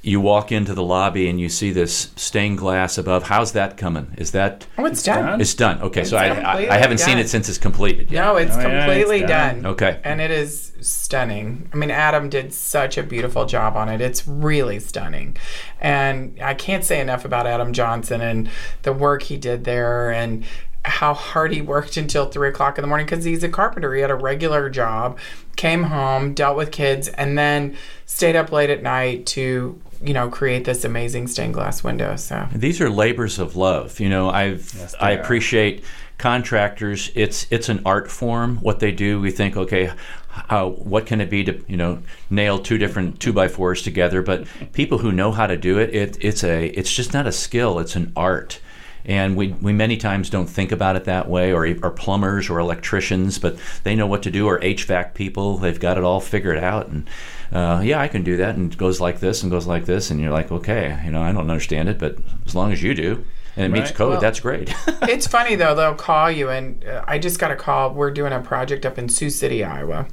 you 0.07 0.21
walk 0.21 0.51
into 0.51 0.73
the 0.73 0.81
lobby 0.83 1.27
and 1.29 1.39
you 1.39 1.49
see 1.49 1.71
this 1.71 2.11
stained 2.15 2.57
glass 2.57 2.97
above. 2.97 3.23
How's 3.23 3.51
that 3.51 3.75
coming? 3.75 4.13
Is 4.17 4.31
that 4.31 4.65
Oh, 4.77 4.85
it's, 4.85 5.03
done. 5.03 5.23
done. 5.25 5.41
it's 5.41 5.53
done? 5.53 5.81
Okay, 5.81 6.05
so 6.05 6.15
I, 6.15 6.27
I, 6.27 6.75
I 6.75 6.77
haven't 6.77 6.99
seen 6.99 7.17
it 7.17 7.27
since 7.27 7.49
it's 7.49 7.57
completed. 7.57 8.09
Yet. 8.09 8.23
No, 8.23 8.37
it's 8.37 8.55
Oh, 8.55 8.61
yeah, 8.61 8.67
it's 8.67 8.85
completely 8.85 9.19
done. 9.21 9.55
done. 9.63 9.65
Okay. 9.73 9.99
And 10.05 10.21
it 10.21 10.31
is 10.31 10.71
stunning. 10.79 11.69
I 11.73 11.75
mean, 11.75 11.91
Adam 11.91 12.29
did 12.29 12.53
such 12.53 12.97
a 12.97 13.03
beautiful 13.03 13.45
job 13.45 13.75
on 13.75 13.89
it. 13.89 13.99
It's 13.99 14.27
really 14.27 14.79
stunning. 14.79 15.35
And 15.81 16.39
I 16.41 16.53
can't 16.53 16.83
say 16.85 17.01
enough 17.01 17.25
about 17.25 17.45
Adam 17.45 17.73
Johnson 17.73 18.21
and 18.21 18.49
the 18.83 18.93
work 18.93 19.23
he 19.23 19.35
did 19.37 19.65
there 19.65 20.11
and 20.11 20.45
how 20.85 21.13
hard 21.13 21.51
he 21.51 21.61
worked 21.61 21.97
until 21.97 22.27
three 22.29 22.47
o'clock 22.47 22.77
in 22.77 22.81
the 22.81 22.87
morning 22.87 23.05
because 23.05 23.25
he's 23.25 23.43
a 23.43 23.49
carpenter. 23.49 23.93
He 23.93 23.99
had 23.99 24.09
a 24.11 24.15
regular 24.15 24.69
job, 24.69 25.17
came 25.57 25.83
home, 25.83 26.33
dealt 26.33 26.55
with 26.55 26.71
kids, 26.71 27.09
and 27.09 27.37
then 27.37 27.75
stayed 28.05 28.37
up 28.37 28.53
late 28.53 28.69
at 28.69 28.81
night 28.81 29.25
to, 29.25 29.81
you 30.01 30.13
know, 30.13 30.29
create 30.29 30.65
this 30.65 30.83
amazing 30.85 31.27
stained 31.27 31.53
glass 31.53 31.83
window. 31.83 32.15
So 32.15 32.47
These 32.53 32.81
are 32.81 32.89
labors 32.89 33.39
of 33.39 33.55
love. 33.55 33.99
You 33.99 34.09
know, 34.09 34.29
I've 34.29 34.71
Yes, 34.75 34.91
they 34.93 34.97
I 34.99 35.15
are. 35.15 35.19
appreciate 35.21 35.83
contractors. 36.17 37.11
It's 37.15 37.47
it's 37.49 37.69
an 37.69 37.81
art 37.85 38.09
form. 38.09 38.57
What 38.57 38.79
they 38.79 38.91
do, 38.91 39.19
we 39.21 39.31
think, 39.31 39.55
okay, 39.57 39.91
how 40.29 40.69
what 40.69 41.05
can 41.05 41.21
it 41.21 41.29
be 41.29 41.43
to 41.45 41.63
you 41.67 41.77
know 41.77 41.99
nail 42.29 42.59
two 42.59 42.77
different 42.77 43.19
two 43.19 43.33
by 43.33 43.47
fours 43.47 43.81
together? 43.81 44.21
But 44.21 44.45
people 44.73 44.99
who 44.99 45.11
know 45.11 45.31
how 45.31 45.47
to 45.47 45.57
do 45.57 45.79
it, 45.79 45.93
it 45.95 46.17
it's 46.21 46.43
a 46.43 46.67
it's 46.67 46.93
just 46.93 47.13
not 47.13 47.27
a 47.27 47.31
skill. 47.31 47.79
It's 47.79 47.95
an 47.95 48.11
art. 48.15 48.59
And 49.05 49.37
we, 49.37 49.53
we 49.61 49.71
many 49.71 49.95
times 49.95 50.29
don't 50.29 50.49
think 50.49 50.73
about 50.73 50.97
it 50.97 51.05
that 51.05 51.29
way, 51.29 51.53
or, 51.53 51.65
or 51.81 51.91
plumbers 51.91 52.49
or 52.49 52.59
electricians, 52.59 53.39
but 53.39 53.55
they 53.85 53.95
know 53.95 54.05
what 54.05 54.21
to 54.23 54.31
do, 54.31 54.45
or 54.47 54.59
HVAC 54.59 55.13
people. 55.13 55.57
They've 55.57 55.79
got 55.79 55.97
it 55.97 56.03
all 56.03 56.19
figured 56.19 56.57
out. 56.57 56.87
And 56.89 57.09
uh, 57.51 57.81
yeah, 57.83 57.99
I 58.01 58.07
can 58.07 58.23
do 58.23 58.37
that. 58.37 58.55
And 58.55 58.71
it 58.73 58.77
goes 58.77 58.99
like 58.99 59.19
this 59.19 59.41
and 59.43 59.51
goes 59.51 59.65
like 59.67 59.85
this. 59.85 60.11
And 60.11 60.19
you're 60.19 60.31
like, 60.31 60.51
okay, 60.51 60.99
you 61.05 61.11
know, 61.11 61.21
I 61.21 61.31
don't 61.31 61.49
understand 61.49 61.89
it, 61.89 61.97
but 61.99 62.17
as 62.45 62.55
long 62.55 62.71
as 62.71 62.81
you 62.83 62.93
do 62.93 63.25
and 63.55 63.65
it 63.65 63.69
meets 63.69 63.89
Right. 63.89 63.95
code, 63.97 64.11
Well- 64.11 64.21
that's 64.21 64.39
great. 64.39 64.73
it's 65.03 65.25
funny 65.27 65.55
though 65.55 65.73
they'll 65.73 65.95
call 65.95 66.29
you 66.29 66.49
and 66.49 66.83
uh, 66.85 67.03
i 67.07 67.17
just 67.17 67.39
got 67.39 67.49
a 67.49 67.55
call 67.55 67.91
we're 67.93 68.11
doing 68.11 68.31
a 68.33 68.39
project 68.39 68.85
up 68.85 68.99
in 68.99 69.09
sioux 69.09 69.29
city 69.31 69.63
iowa 69.63 70.05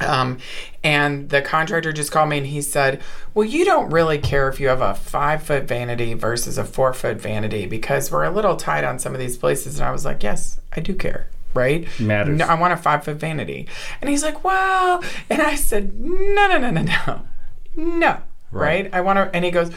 um, 0.00 0.38
and 0.84 1.28
the 1.30 1.42
contractor 1.42 1.92
just 1.92 2.10
called 2.12 2.28
me 2.28 2.38
and 2.38 2.46
he 2.46 2.62
said 2.62 3.00
well 3.34 3.44
you 3.46 3.64
don't 3.64 3.90
really 3.90 4.18
care 4.18 4.48
if 4.48 4.58
you 4.60 4.68
have 4.68 4.80
a 4.80 4.94
five 4.94 5.42
foot 5.42 5.64
vanity 5.64 6.14
versus 6.14 6.56
a 6.58 6.64
four 6.64 6.92
foot 6.92 7.20
vanity 7.20 7.66
because 7.66 8.10
we're 8.10 8.24
a 8.24 8.30
little 8.30 8.56
tight 8.56 8.84
on 8.84 8.98
some 8.98 9.12
of 9.14 9.20
these 9.20 9.36
places 9.36 9.78
and 9.78 9.88
i 9.88 9.90
was 9.92 10.04
like 10.04 10.22
yes 10.22 10.60
i 10.76 10.80
do 10.80 10.94
care 10.94 11.28
right 11.54 11.88
Matters. 12.00 12.38
no, 12.38 12.44
i 12.46 12.54
want 12.54 12.72
a 12.72 12.76
five 12.76 13.04
foot 13.04 13.16
vanity 13.16 13.66
and 14.00 14.10
he's 14.10 14.22
like 14.22 14.44
well 14.44 15.02
and 15.30 15.40
i 15.42 15.54
said 15.54 15.98
no 15.98 16.46
no 16.48 16.58
no 16.58 16.70
no 16.70 16.82
no 16.82 17.22
no 17.76 18.16
Right. 18.50 18.84
right, 18.84 18.94
i 18.94 19.00
want 19.00 19.16
to 19.18 19.34
and 19.36 19.44
he 19.44 19.50
goes 19.50 19.70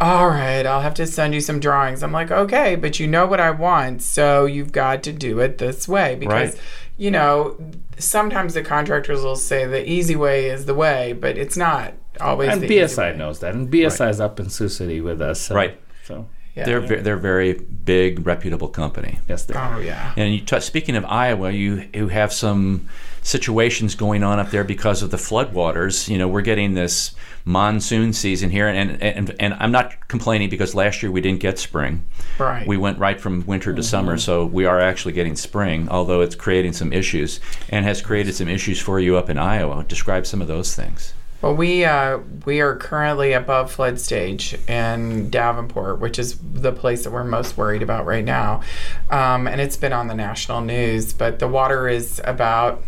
all 0.00 0.30
right, 0.30 0.66
I'll 0.66 0.80
have 0.80 0.94
to 0.94 1.06
send 1.06 1.32
you 1.32 1.40
some 1.40 1.60
drawings. 1.60 2.02
I'm 2.02 2.10
like, 2.10 2.32
okay, 2.32 2.74
but 2.74 2.98
you 2.98 3.06
know 3.06 3.24
what 3.24 3.38
I 3.38 3.52
want, 3.52 4.02
so 4.02 4.46
you've 4.46 4.72
got 4.72 5.04
to 5.04 5.12
do 5.12 5.38
it 5.38 5.58
this 5.58 5.86
way 5.86 6.16
because, 6.16 6.54
Right. 6.54 6.60
you 6.96 7.12
know, 7.12 7.56
sometimes 7.98 8.54
the 8.54 8.62
contractors 8.62 9.22
will 9.22 9.36
say 9.36 9.64
the 9.64 9.88
easy 9.88 10.16
way 10.16 10.46
is 10.46 10.66
the 10.66 10.74
way, 10.74 11.12
but 11.12 11.38
it's 11.38 11.56
not 11.56 11.94
always. 12.20 12.50
And 12.50 12.62
the 12.62 12.66
easy 12.66 12.78
BSI 12.96 13.12
way. 13.12 13.16
knows 13.16 13.38
that. 13.40 13.54
And 13.54 13.70
BSI 13.70 14.10
is 14.10 14.20
up 14.20 14.40
in 14.40 14.50
Sioux 14.50 14.68
City 14.68 15.00
with 15.00 15.22
us. 15.22 15.40
So, 15.42 15.54
Right. 15.54 15.78
So, 16.04 16.26
Yeah. 16.54 16.64
they're 16.64 16.80
ve- 16.80 16.96
they're 16.96 17.14
a 17.14 17.20
very 17.20 17.54
big, 17.54 18.26
reputable 18.26 18.68
company. 18.68 19.18
yes, 19.28 19.44
they 19.44 19.54
are. 19.54 19.76
Oh 19.76 19.80
yeah. 19.80 20.12
And 20.16 20.34
you 20.34 20.40
t- 20.40 20.60
speaking 20.60 20.96
of 20.96 21.04
Iowa, 21.06 21.50
you 21.50 21.88
you 21.94 22.08
have 22.08 22.32
some 22.32 22.88
situations 23.22 23.94
going 23.94 24.22
on 24.22 24.38
up 24.38 24.50
there 24.50 24.64
because 24.64 25.02
of 25.02 25.10
the 25.10 25.16
floodwaters. 25.16 26.08
You 26.08 26.18
know, 26.18 26.28
we're 26.28 26.42
getting 26.42 26.74
this 26.74 27.14
monsoon 27.44 28.12
season 28.12 28.50
here, 28.50 28.68
and 28.68 29.02
and 29.02 29.34
and 29.40 29.54
I'm 29.54 29.72
not 29.72 30.08
complaining 30.08 30.50
because 30.50 30.74
last 30.74 31.02
year 31.02 31.10
we 31.10 31.20
didn't 31.22 31.40
get 31.40 31.58
spring. 31.58 32.04
Right. 32.38 32.66
We 32.66 32.76
went 32.76 32.98
right 32.98 33.20
from 33.20 33.46
winter 33.46 33.72
to 33.72 33.82
summer, 33.82 34.12
mm-hmm. 34.12 34.18
so 34.18 34.44
we 34.44 34.66
are 34.66 34.80
actually 34.80 35.12
getting 35.12 35.36
spring, 35.36 35.88
although 35.88 36.20
it's 36.20 36.34
creating 36.34 36.74
some 36.74 36.92
issues 36.92 37.40
and 37.70 37.84
has 37.86 38.02
created 38.02 38.34
some 38.34 38.48
issues 38.48 38.78
for 38.78 39.00
you 39.00 39.16
up 39.16 39.30
in 39.30 39.38
Iowa. 39.38 39.84
Describe 39.88 40.26
some 40.26 40.42
of 40.42 40.48
those 40.48 40.74
things. 40.74 41.14
Well, 41.42 41.56
we 41.56 41.84
uh, 41.84 42.20
we 42.46 42.60
are 42.60 42.76
currently 42.76 43.32
above 43.32 43.72
flood 43.72 43.98
stage 43.98 44.54
in 44.68 45.28
Davenport, 45.28 45.98
which 45.98 46.16
is 46.16 46.38
the 46.38 46.70
place 46.70 47.02
that 47.02 47.10
we're 47.10 47.24
most 47.24 47.56
worried 47.56 47.82
about 47.82 48.06
right 48.06 48.24
now, 48.24 48.62
um, 49.10 49.48
and 49.48 49.60
it's 49.60 49.76
been 49.76 49.92
on 49.92 50.06
the 50.06 50.14
national 50.14 50.60
news. 50.60 51.12
But 51.12 51.40
the 51.40 51.48
water 51.48 51.88
is 51.88 52.20
about 52.24 52.84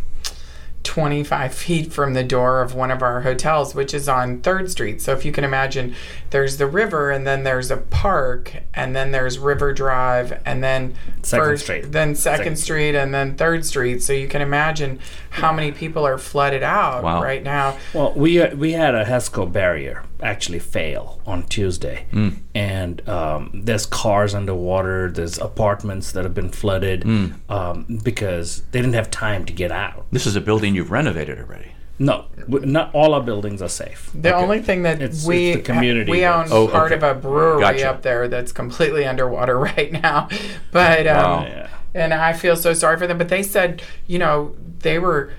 25 0.85 1.53
feet 1.55 1.93
from 1.93 2.15
the 2.15 2.23
door 2.23 2.61
of 2.63 2.75
one 2.75 2.91
of 2.91 3.03
our 3.03 3.23
hotels, 3.23 3.75
which 3.75 3.93
is 3.93 4.09
on 4.09 4.41
3rd 4.41 4.71
Street. 4.71 5.01
So 5.03 5.13
if 5.13 5.25
you 5.25 5.33
can 5.33 5.43
imagine, 5.43 5.95
there's 6.31 6.59
the 6.59 6.67
river, 6.67 7.11
and 7.11 7.27
then 7.27 7.43
there's 7.43 7.71
a 7.71 7.77
park, 7.79 8.53
and 8.75 8.95
then 8.95 9.11
there's 9.11 9.39
River 9.39 9.73
Drive, 9.73 10.41
and 10.45 10.63
then 10.63 10.95
Second 11.23 11.45
first, 11.47 11.65
Street. 11.65 11.93
then 11.93 12.13
2nd 12.13 12.17
Second. 12.17 12.57
Street, 12.59 12.95
and 12.95 13.13
then 13.15 13.35
3rd 13.37 13.65
Street. 13.65 14.03
So 14.03 14.13
you 14.13 14.29
can 14.29 14.43
imagine 14.43 15.01
how 15.31 15.53
many 15.53 15.73
people 15.73 16.07
are 16.07 16.19
flooded 16.19 16.63
out 16.63 17.03
Wow. 17.03 17.23
right 17.23 17.43
now. 17.43 17.77
Well, 17.93 18.13
we 18.15 18.41
uh, 18.41 18.55
we 18.55 18.73
had 18.73 18.95
a 18.95 19.05
HESCO 19.05 19.51
barrier 19.51 20.05
actually 20.23 20.59
fail 20.61 21.21
on 21.27 21.43
Tuesday, 21.45 22.07
and 22.55 23.09
um, 23.09 23.51
there's 23.65 23.85
cars 23.87 24.35
underwater. 24.35 25.11
There's 25.11 25.39
apartments 25.39 26.13
that 26.13 26.25
have 26.25 26.35
been 26.35 26.51
flooded 26.51 27.05
um, 27.49 28.01
because 28.03 28.63
they 28.71 28.81
didn't 28.81 28.95
have 28.95 29.11
time 29.11 29.45
to 29.47 29.53
get 29.53 29.73
out. 29.73 30.07
This 30.13 30.27
is 30.27 30.37
a 30.37 30.41
building 30.41 30.74
you've 30.75 30.91
renovated 30.91 31.39
already. 31.39 31.73
No, 31.99 32.25
not 32.49 32.93
all 32.93 33.15
our 33.15 33.23
buildings 33.23 33.63
are 33.63 33.69
safe. 33.69 34.11
The 34.15 34.35
only 34.35 34.61
thing 34.61 34.83
that 34.83 35.01
It's- 35.01 35.25
we 35.25 35.51
it's 35.51 35.57
the 35.67 35.73
community 35.73 36.11
we 36.11 36.25
own 36.25 36.47
Oh, 36.51 36.67
part 36.67 36.91
okay. 36.91 36.97
of 36.97 37.03
a 37.05 37.15
brewery 37.21 37.61
Gotcha. 37.61 37.89
up 37.91 38.03
there 38.03 38.27
that's 38.27 38.51
completely 38.51 39.05
underwater 39.07 39.57
right 39.71 39.93
now, 39.93 40.29
but 40.73 41.07
um, 41.07 41.17
Wow. 41.17 41.45
Yeah. 41.47 41.69
and 41.95 42.13
I 42.13 42.33
feel 42.33 42.57
so 42.57 42.75
sorry 42.75 42.97
for 42.99 43.07
them. 43.07 43.17
But 43.19 43.29
they 43.29 43.45
said, 43.45 43.81
you 44.09 44.19
know, 44.19 44.57
they 44.81 44.99
were 44.99 45.33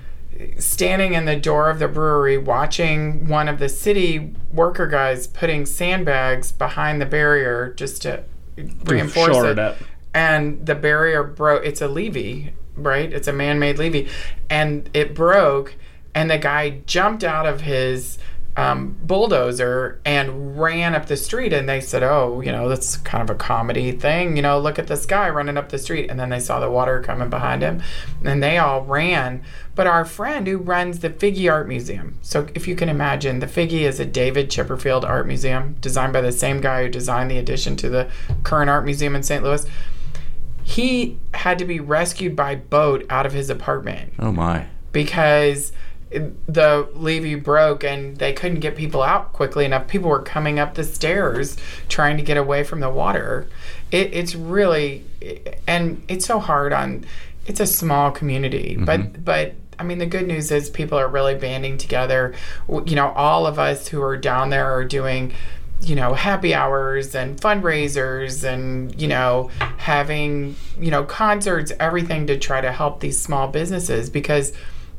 standing 0.58 1.12
in 1.14 1.24
the 1.26 1.36
door 1.36 1.68
of 1.70 1.78
the 1.78 1.88
brewery 1.88 2.38
watching 2.38 3.28
one 3.28 3.48
of 3.48 3.58
the 3.58 3.68
city 3.68 4.34
worker 4.52 4.86
guys 4.86 5.26
putting 5.26 5.66
sandbags 5.66 6.52
behind 6.52 7.00
the 7.02 7.06
barrier 7.06 7.72
just 7.76 8.00
to 8.02 8.22
reinforce 8.84 9.34
shore 9.34 9.46
it. 9.48 9.52
it 9.52 9.58
up. 9.58 9.76
And 10.14 10.64
the 10.64 10.74
barrier 10.74 11.22
broke. 11.22 11.64
It's 11.66 11.82
a 11.82 11.88
levee, 11.88 12.52
right? 12.76 13.12
It's 13.12 13.28
a 13.28 13.32
man-made 13.32 13.78
levee, 13.78 14.08
and 14.50 14.88
it 14.94 15.14
broke. 15.14 15.74
And 16.14 16.30
the 16.30 16.38
guy 16.38 16.80
jumped 16.86 17.24
out 17.24 17.44
of 17.44 17.60
his 17.60 18.18
um, 18.56 18.96
bulldozer 19.02 20.00
and 20.06 20.58
ran 20.58 20.94
up 20.94 21.06
the 21.06 21.16
street. 21.16 21.52
And 21.52 21.68
they 21.68 21.80
said, 21.80 22.02
"Oh, 22.02 22.40
you 22.40 22.50
know, 22.50 22.68
that's 22.68 22.96
kind 22.96 23.22
of 23.22 23.34
a 23.34 23.38
comedy 23.38 23.92
thing. 23.92 24.36
You 24.36 24.42
know, 24.42 24.58
look 24.58 24.78
at 24.78 24.86
this 24.86 25.04
guy 25.04 25.28
running 25.28 25.56
up 25.56 25.68
the 25.68 25.78
street." 25.78 26.10
And 26.10 26.18
then 26.18 26.30
they 26.30 26.40
saw 26.40 26.58
the 26.58 26.70
water 26.70 27.02
coming 27.02 27.28
behind 27.28 27.62
him, 27.62 27.82
and 28.24 28.42
they 28.42 28.56
all 28.56 28.82
ran. 28.82 29.42
But 29.74 29.86
our 29.86 30.06
friend 30.06 30.46
who 30.46 30.56
runs 30.56 31.00
the 31.00 31.10
Figge 31.10 31.52
Art 31.52 31.68
Museum, 31.68 32.18
so 32.22 32.46
if 32.54 32.66
you 32.66 32.74
can 32.74 32.88
imagine, 32.88 33.40
the 33.40 33.46
Figge 33.46 33.72
is 33.72 34.00
a 34.00 34.06
David 34.06 34.48
Chipperfield 34.48 35.04
art 35.04 35.26
museum 35.26 35.76
designed 35.82 36.14
by 36.14 36.22
the 36.22 36.32
same 36.32 36.62
guy 36.62 36.84
who 36.84 36.88
designed 36.88 37.30
the 37.30 37.38
addition 37.38 37.76
to 37.76 37.90
the 37.90 38.08
current 38.42 38.70
art 38.70 38.86
museum 38.86 39.14
in 39.14 39.22
St. 39.22 39.44
Louis. 39.44 39.66
He 40.68 41.18
had 41.32 41.60
to 41.60 41.64
be 41.64 41.78
rescued 41.78 42.34
by 42.34 42.56
boat 42.56 43.06
out 43.08 43.24
of 43.24 43.32
his 43.32 43.48
apartment 43.50 44.12
Oh 44.18 44.32
my. 44.32 44.66
because 44.90 45.72
the 46.10 46.88
levee 46.92 47.36
broke 47.36 47.84
and 47.84 48.16
they 48.16 48.32
couldn't 48.32 48.58
get 48.60 48.74
people 48.74 49.00
out 49.02 49.32
quickly 49.32 49.64
enough. 49.64 49.86
People 49.86 50.10
were 50.10 50.22
coming 50.22 50.58
up 50.58 50.74
the 50.74 50.82
stairs 50.82 51.56
trying 51.88 52.16
to 52.16 52.22
get 52.22 52.36
away 52.36 52.64
from 52.64 52.80
the 52.80 52.90
water. 52.90 53.46
It, 53.92 54.12
it's 54.12 54.34
really, 54.34 55.04
and 55.68 56.02
it's 56.08 56.26
so 56.26 56.40
hard 56.40 56.72
on. 56.72 57.04
It's 57.46 57.60
a 57.60 57.66
small 57.66 58.10
community, 58.10 58.74
mm-hmm. 58.74 58.84
but 58.84 59.24
but 59.24 59.54
I 59.78 59.84
mean 59.84 59.98
the 59.98 60.06
good 60.06 60.26
news 60.26 60.50
is 60.50 60.68
people 60.68 60.98
are 60.98 61.08
really 61.08 61.36
banding 61.36 61.78
together. 61.78 62.34
You 62.68 62.96
know, 62.96 63.12
all 63.12 63.46
of 63.46 63.60
us 63.60 63.86
who 63.88 64.02
are 64.02 64.16
down 64.16 64.50
there 64.50 64.68
are 64.74 64.84
doing 64.84 65.32
you 65.82 65.94
know 65.94 66.14
happy 66.14 66.54
hours 66.54 67.14
and 67.14 67.40
fundraisers 67.40 68.44
and 68.44 69.00
you 69.00 69.06
know 69.06 69.50
having 69.76 70.56
you 70.80 70.90
know 70.90 71.04
concerts 71.04 71.70
everything 71.78 72.26
to 72.26 72.38
try 72.38 72.60
to 72.60 72.72
help 72.72 73.00
these 73.00 73.20
small 73.20 73.46
businesses 73.48 74.08
because 74.10 74.52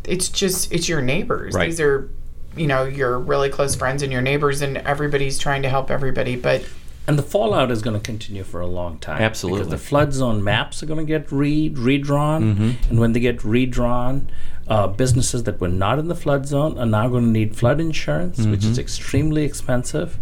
it's 0.04 0.30
just 0.30 0.72
it's 0.72 0.88
your 0.88 1.02
neighbors 1.02 1.54
Right. 1.56 1.66
these 1.66 1.80
are 1.82 2.10
you 2.56 2.68
know 2.68 2.84
your 2.86 3.20
really 3.20 3.50
close 3.50 3.76
friends 3.76 4.02
and 4.04 4.12
your 4.12 4.22
neighbors 4.22 4.62
and 4.62 4.78
everybody's 4.78 5.38
trying 5.40 5.64
to 5.64 5.70
help 5.70 5.90
everybody 5.92 6.36
but 6.36 6.64
And 7.08 7.18
the 7.18 7.24
fallout 7.24 7.72
is 7.72 7.82
going 7.82 7.96
to 7.98 8.04
continue 8.04 8.44
for 8.44 8.60
a 8.60 8.68
long 8.68 9.00
time. 9.00 9.22
Absolutely. 9.22 9.60
Because 9.66 9.72
the 9.72 9.78
flood 9.88 10.12
zone 10.14 10.44
maps 10.44 10.84
are 10.84 10.86
going 10.86 11.00
to 11.00 11.06
get 11.06 11.32
re- 11.32 11.70
redrawn. 11.70 12.56
Mm-hmm. 12.56 12.90
And 12.90 13.00
when 13.00 13.14
they 13.14 13.22
get 13.22 13.44
redrawn, 13.46 14.30
uh, 14.68 14.88
businesses 14.88 15.44
that 15.44 15.62
were 15.62 15.70
not 15.70 16.00
in 16.00 16.10
the 16.10 16.16
flood 16.16 16.46
zone 16.46 16.78
are 16.78 16.86
now 16.86 17.08
going 17.08 17.24
to 17.24 17.30
need 17.30 17.56
flood 17.56 17.80
insurance, 17.80 18.40
which 18.40 18.60
Mm-hmm. 18.60 18.72
is 18.72 18.78
extremely 18.78 19.46
expensive. 19.46 20.18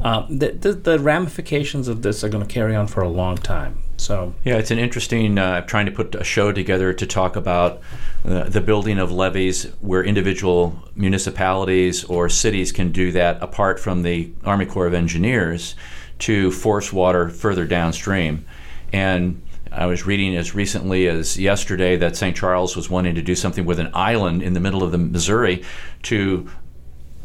Um, 0.00 0.38
the, 0.38 0.52
the, 0.52 0.72
the 0.72 0.98
ramifications 0.98 1.88
of 1.88 2.00
this 2.00 2.24
are 2.24 2.30
going 2.30 2.46
to 2.46 2.50
carry 2.52 2.74
on 2.74 2.86
for 2.86 3.02
a 3.02 3.08
long 3.10 3.36
time. 3.36 3.76
So, 3.98 4.32
Yeah, 4.42 4.54
it's 4.56 4.70
an 4.70 4.78
interesting. 4.78 5.36
Uh, 5.36 5.60
trying 5.66 5.84
to 5.84 5.92
put 5.92 6.14
a 6.14 6.24
show 6.24 6.52
together 6.52 6.94
to 6.94 7.06
talk 7.06 7.36
about 7.36 7.82
uh, 8.24 8.44
the 8.44 8.62
building 8.62 8.98
of 8.98 9.12
levees 9.12 9.64
where 9.82 10.02
individual 10.02 10.82
municipalities 10.96 12.02
or 12.04 12.30
cities 12.30 12.72
can 12.72 12.92
do 12.92 13.12
that 13.12 13.42
apart 13.42 13.78
from 13.78 14.02
the 14.02 14.30
Army 14.44 14.64
Corps 14.64 14.86
of 14.86 14.94
Engineers 14.94 15.74
to 16.20 16.50
force 16.50 16.92
water 16.92 17.28
further 17.28 17.64
downstream. 17.64 18.44
And 18.92 19.42
I 19.72 19.86
was 19.86 20.04
reading 20.04 20.36
as 20.36 20.54
recently 20.54 21.06
as 21.06 21.38
yesterday 21.38 21.96
that 21.96 22.16
St. 22.16 22.36
Charles 22.36 22.76
was 22.76 22.90
wanting 22.90 23.14
to 23.14 23.22
do 23.22 23.34
something 23.34 23.64
with 23.64 23.78
an 23.78 23.90
island 23.94 24.42
in 24.42 24.54
the 24.54 24.60
middle 24.60 24.82
of 24.82 24.92
the 24.92 24.98
Missouri 24.98 25.62
to 26.04 26.50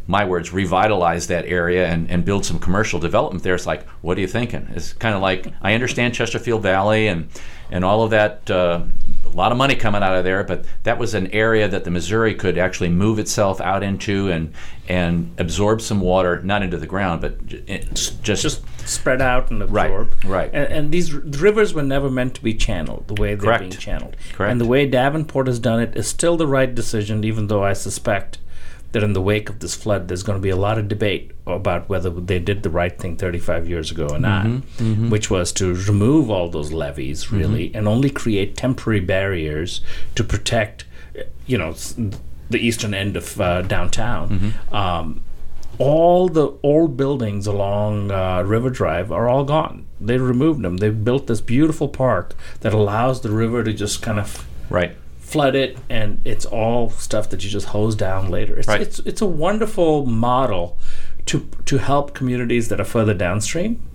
my 0.07 0.23
words, 0.23 0.53
revitalize 0.53 1.27
that 1.27 1.45
area 1.45 1.87
and, 1.87 2.09
and 2.11 2.23
build 2.23 2.45
some 2.45 2.59
commercial 2.59 2.99
development 2.99 3.43
there. 3.43 3.55
It's 3.55 3.65
like, 3.65 3.87
what 4.01 4.17
are 4.17 4.21
you 4.21 4.27
thinking? 4.27 4.67
It's 4.75 4.93
kind 4.93 5.15
of 5.15 5.21
like 5.21 5.51
I 5.61 5.73
understand 5.73 6.13
Chesterfield 6.13 6.61
Valley 6.61 7.07
and 7.07 7.27
and 7.71 7.83
all 7.83 8.03
of 8.03 8.11
that. 8.11 8.49
Uh, 8.49 8.83
a 9.35 9.37
lot 9.37 9.51
of 9.51 9.57
money 9.57 9.75
coming 9.75 10.01
out 10.01 10.15
of 10.15 10.23
there, 10.23 10.45
but 10.45 10.63
that 10.83 10.97
was 10.97 11.13
an 11.13 11.27
area 11.27 11.67
that 11.67 11.83
the 11.83 11.91
Missouri 11.91 12.33
could 12.33 12.57
actually 12.57 12.87
move 12.87 13.19
itself 13.19 13.59
out 13.59 13.83
into 13.83 14.31
and 14.31 14.53
and 14.87 15.33
absorb 15.37 15.81
some 15.81 15.99
water, 15.99 16.41
not 16.43 16.63
into 16.63 16.77
the 16.77 16.87
ground, 16.87 17.19
but 17.19 17.45
just 17.93 18.23
just 18.23 18.63
spread 18.87 19.21
out 19.21 19.51
and 19.51 19.61
absorb. 19.61 20.15
right. 20.23 20.49
And, 20.53 20.71
and 20.71 20.91
these 20.91 21.13
r- 21.13 21.19
rivers 21.19 21.73
were 21.73 21.83
never 21.83 22.09
meant 22.09 22.35
to 22.35 22.41
be 22.43 22.53
channeled 22.53 23.09
the 23.09 23.15
way 23.21 23.35
they're 23.35 23.47
Correct. 23.47 23.61
being 23.61 23.71
channeled. 23.73 24.15
Correct. 24.31 24.51
And 24.51 24.61
the 24.61 24.65
way 24.65 24.85
Davenport 24.85 25.47
has 25.47 25.59
done 25.59 25.81
it 25.81 25.97
is 25.97 26.07
still 26.07 26.37
the 26.37 26.47
right 26.47 26.73
decision, 26.73 27.25
even 27.25 27.47
though 27.47 27.63
I 27.63 27.73
suspect 27.73 28.37
that 28.95 29.03
in 29.03 29.11
the 29.11 29.21
wake 29.21 29.49
of 29.49 29.59
this 29.59 29.75
flood, 29.75 30.07
there's 30.07 30.23
going 30.23 30.37
to 30.37 30.41
be 30.41 30.49
a 30.49 30.55
lot 30.55 30.77
of 30.77 30.87
debate 30.87 31.33
about 31.45 31.89
whether 31.89 32.09
they 32.09 32.39
did 32.39 32.63
the 32.63 32.69
right 32.69 32.97
thing 32.97 33.17
35 33.17 33.67
years 33.67 33.91
ago 33.91 34.07
or 34.09 34.17
not, 34.17 34.45
Mm-hmm, 34.45 35.09
which 35.09 35.29
was 35.29 35.51
to 35.51 35.73
remove 35.73 36.29
all 36.29 36.47
those 36.49 36.71
levees, 36.71 37.29
really, 37.29 37.75
and 37.75 37.89
only 37.89 38.09
create 38.09 38.55
temporary 38.55 39.01
barriers 39.01 39.81
to 40.15 40.23
protect, 40.23 40.85
you 41.45 41.57
know, 41.57 41.75
the 42.49 42.57
eastern 42.57 42.93
end 42.93 43.17
of 43.17 43.41
uh, 43.41 43.63
downtown. 43.63 44.29
Mm-hmm. 44.29 44.73
Um, 44.73 45.23
all 45.77 46.29
the 46.29 46.53
old 46.63 46.95
buildings 46.95 47.47
along 47.47 48.11
uh, 48.11 48.43
River 48.43 48.69
Drive 48.69 49.11
are 49.11 49.27
all 49.27 49.43
gone. 49.43 49.85
They 49.99 50.17
removed 50.17 50.61
them. 50.61 50.77
They 50.77 50.89
built 50.89 51.27
this 51.27 51.41
beautiful 51.41 51.89
park 51.89 52.33
that 52.61 52.73
allows 52.73 53.19
the 53.19 53.31
river 53.31 53.61
to 53.61 53.73
just 53.73 54.01
kind 54.01 54.19
of 54.19 54.47
right. 54.69 54.95
Flood 55.35 55.55
it, 55.55 55.77
and 55.89 56.21
it's 56.23 56.45
all 56.45 56.89
stuff 56.89 57.29
that 57.29 57.43
you 57.43 57.49
just 57.49 57.67
hose 57.67 57.95
down 57.95 58.29
later. 58.29 58.57
It's 58.57 58.67
Right. 58.69 58.81
it's, 58.81 58.99
it's 58.99 59.21
a 59.21 59.25
wonderful 59.25 60.05
model 60.05 60.77
to 61.25 61.49
to 61.65 61.77
help 61.77 62.13
communities 62.13 62.69
that 62.69 62.79
are 62.79 62.85
further 62.85 63.13
downstream. 63.13 63.85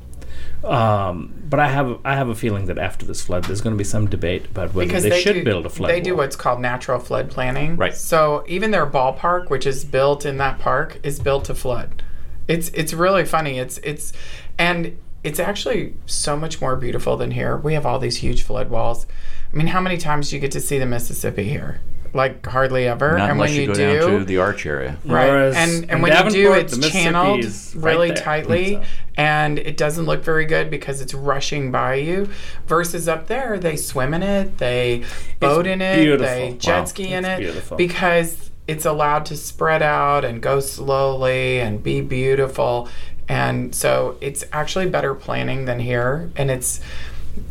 Um, 0.63 1.33
but 1.49 1.59
I 1.59 1.69
have 1.69 1.99
I 2.05 2.15
have 2.15 2.29
a 2.29 2.35
feeling 2.35 2.67
that 2.67 2.79
after 2.79 3.07
this 3.07 3.23
flood, 3.23 3.45
there's 3.45 3.63
going 3.63 3.75
to 3.75 3.79
be 3.79 3.85
some 3.85 4.07
debate 4.07 4.45
about 4.47 4.75
whether 4.75 4.87
because 4.87 5.03
they, 5.03 5.11
they, 5.11 5.23
should 5.23 5.37
do, 5.37 5.45
build 5.45 5.65
a 5.65 5.71
flood. 5.71 5.91
They 5.91 6.03
do 6.03 6.15
what's 6.15 6.37
called 6.37 6.61
natural 6.61 6.99
flood 6.99 7.31
planning. 7.31 7.77
Right. 7.77 7.95
So 7.95 8.45
even 8.47 8.71
their 8.71 8.87
ballpark, 8.87 9.49
which 9.49 9.67
is 9.67 9.85
built 9.85 10.27
in 10.27 10.37
that 10.37 10.59
park, 10.59 11.01
is 11.03 11.19
built 11.19 11.47
to 11.47 11.55
flood. 11.55 12.03
It's 12.49 12.69
it's 12.71 12.93
really 12.93 13.25
funny. 13.25 13.59
It's 13.59 13.79
it's 13.79 14.13
and 14.59 14.99
it's 15.23 15.39
actually 15.41 15.95
so 16.07 16.37
much 16.37 16.61
more 16.61 16.77
beautiful 16.77 17.17
than 17.17 17.31
here. 17.33 17.57
We 17.57 17.75
have 17.75 17.85
all 17.87 17.99
these 17.99 18.17
huge 18.17 18.43
flood 18.43 18.71
walls. 18.71 19.07
I 19.53 19.57
mean, 19.57 19.67
how 19.69 19.81
many 19.81 19.99
times 19.99 20.31
do 20.31 20.37
you 20.37 20.41
get 20.41 20.53
to 20.53 20.61
see 20.61 20.79
the 20.79 20.87
Mississippi 20.87 21.45
here? 21.45 21.81
Like 22.13 22.45
hardly 22.45 22.89
ever. 22.89 23.13
Not 23.19 23.23
and 23.31 23.33
unless 23.33 23.51
when 23.51 23.57
you 23.57 23.61
you 23.63 23.67
go 23.69 23.75
do, 23.75 24.01
down 24.01 24.19
to 24.21 24.25
the 24.25 24.39
arch 24.39 24.67
area. 24.67 24.97
Right. 25.05 25.29
Whereas 25.29 25.55
and 25.55 25.89
and 25.91 26.03
when 26.03 26.13
you 26.25 26.31
do, 26.31 26.53
it's 26.55 26.77
channeled 26.91 27.41
is 27.41 27.73
right 27.77 27.93
really 27.93 28.13
tightly 28.15 28.75
So- 28.75 28.83
and 29.17 29.59
it 29.61 29.77
doesn't 29.77 30.07
look 30.07 30.25
very 30.25 30.45
good 30.45 30.71
because 30.71 31.01
it's 31.01 31.15
rushing 31.15 31.71
by 31.71 31.95
you. 31.97 32.29
Versus 32.67 33.09
up 33.09 33.29
there, 33.29 33.59
they 33.61 33.77
swim 33.77 34.13
in 34.15 34.23
it, 34.25 34.59
they 34.59 35.05
boat 35.39 35.67
in 35.69 35.81
it, 35.83 35.97
beautiful. 36.03 36.27
they 36.27 36.55
jet 36.55 36.79
Wow. 36.81 36.85
ski 36.87 37.13
in 37.13 37.25
It's 37.25 37.39
it 37.39 37.43
beautiful. 37.45 37.77
because 37.77 38.51
it's 38.67 38.87
allowed 38.87 39.25
to 39.27 39.37
spread 39.37 39.83
out 39.83 40.25
and 40.25 40.41
go 40.41 40.59
slowly 40.61 41.61
and 41.61 41.83
be 41.83 42.01
beautiful. 42.01 42.89
And 43.31 43.73
so 43.73 44.17
it's 44.21 44.43
actually 44.51 44.91
better 44.91 45.15
planning 45.15 45.65
than 45.65 45.79
here. 45.79 46.33
And 46.35 46.51
it's, 46.51 46.81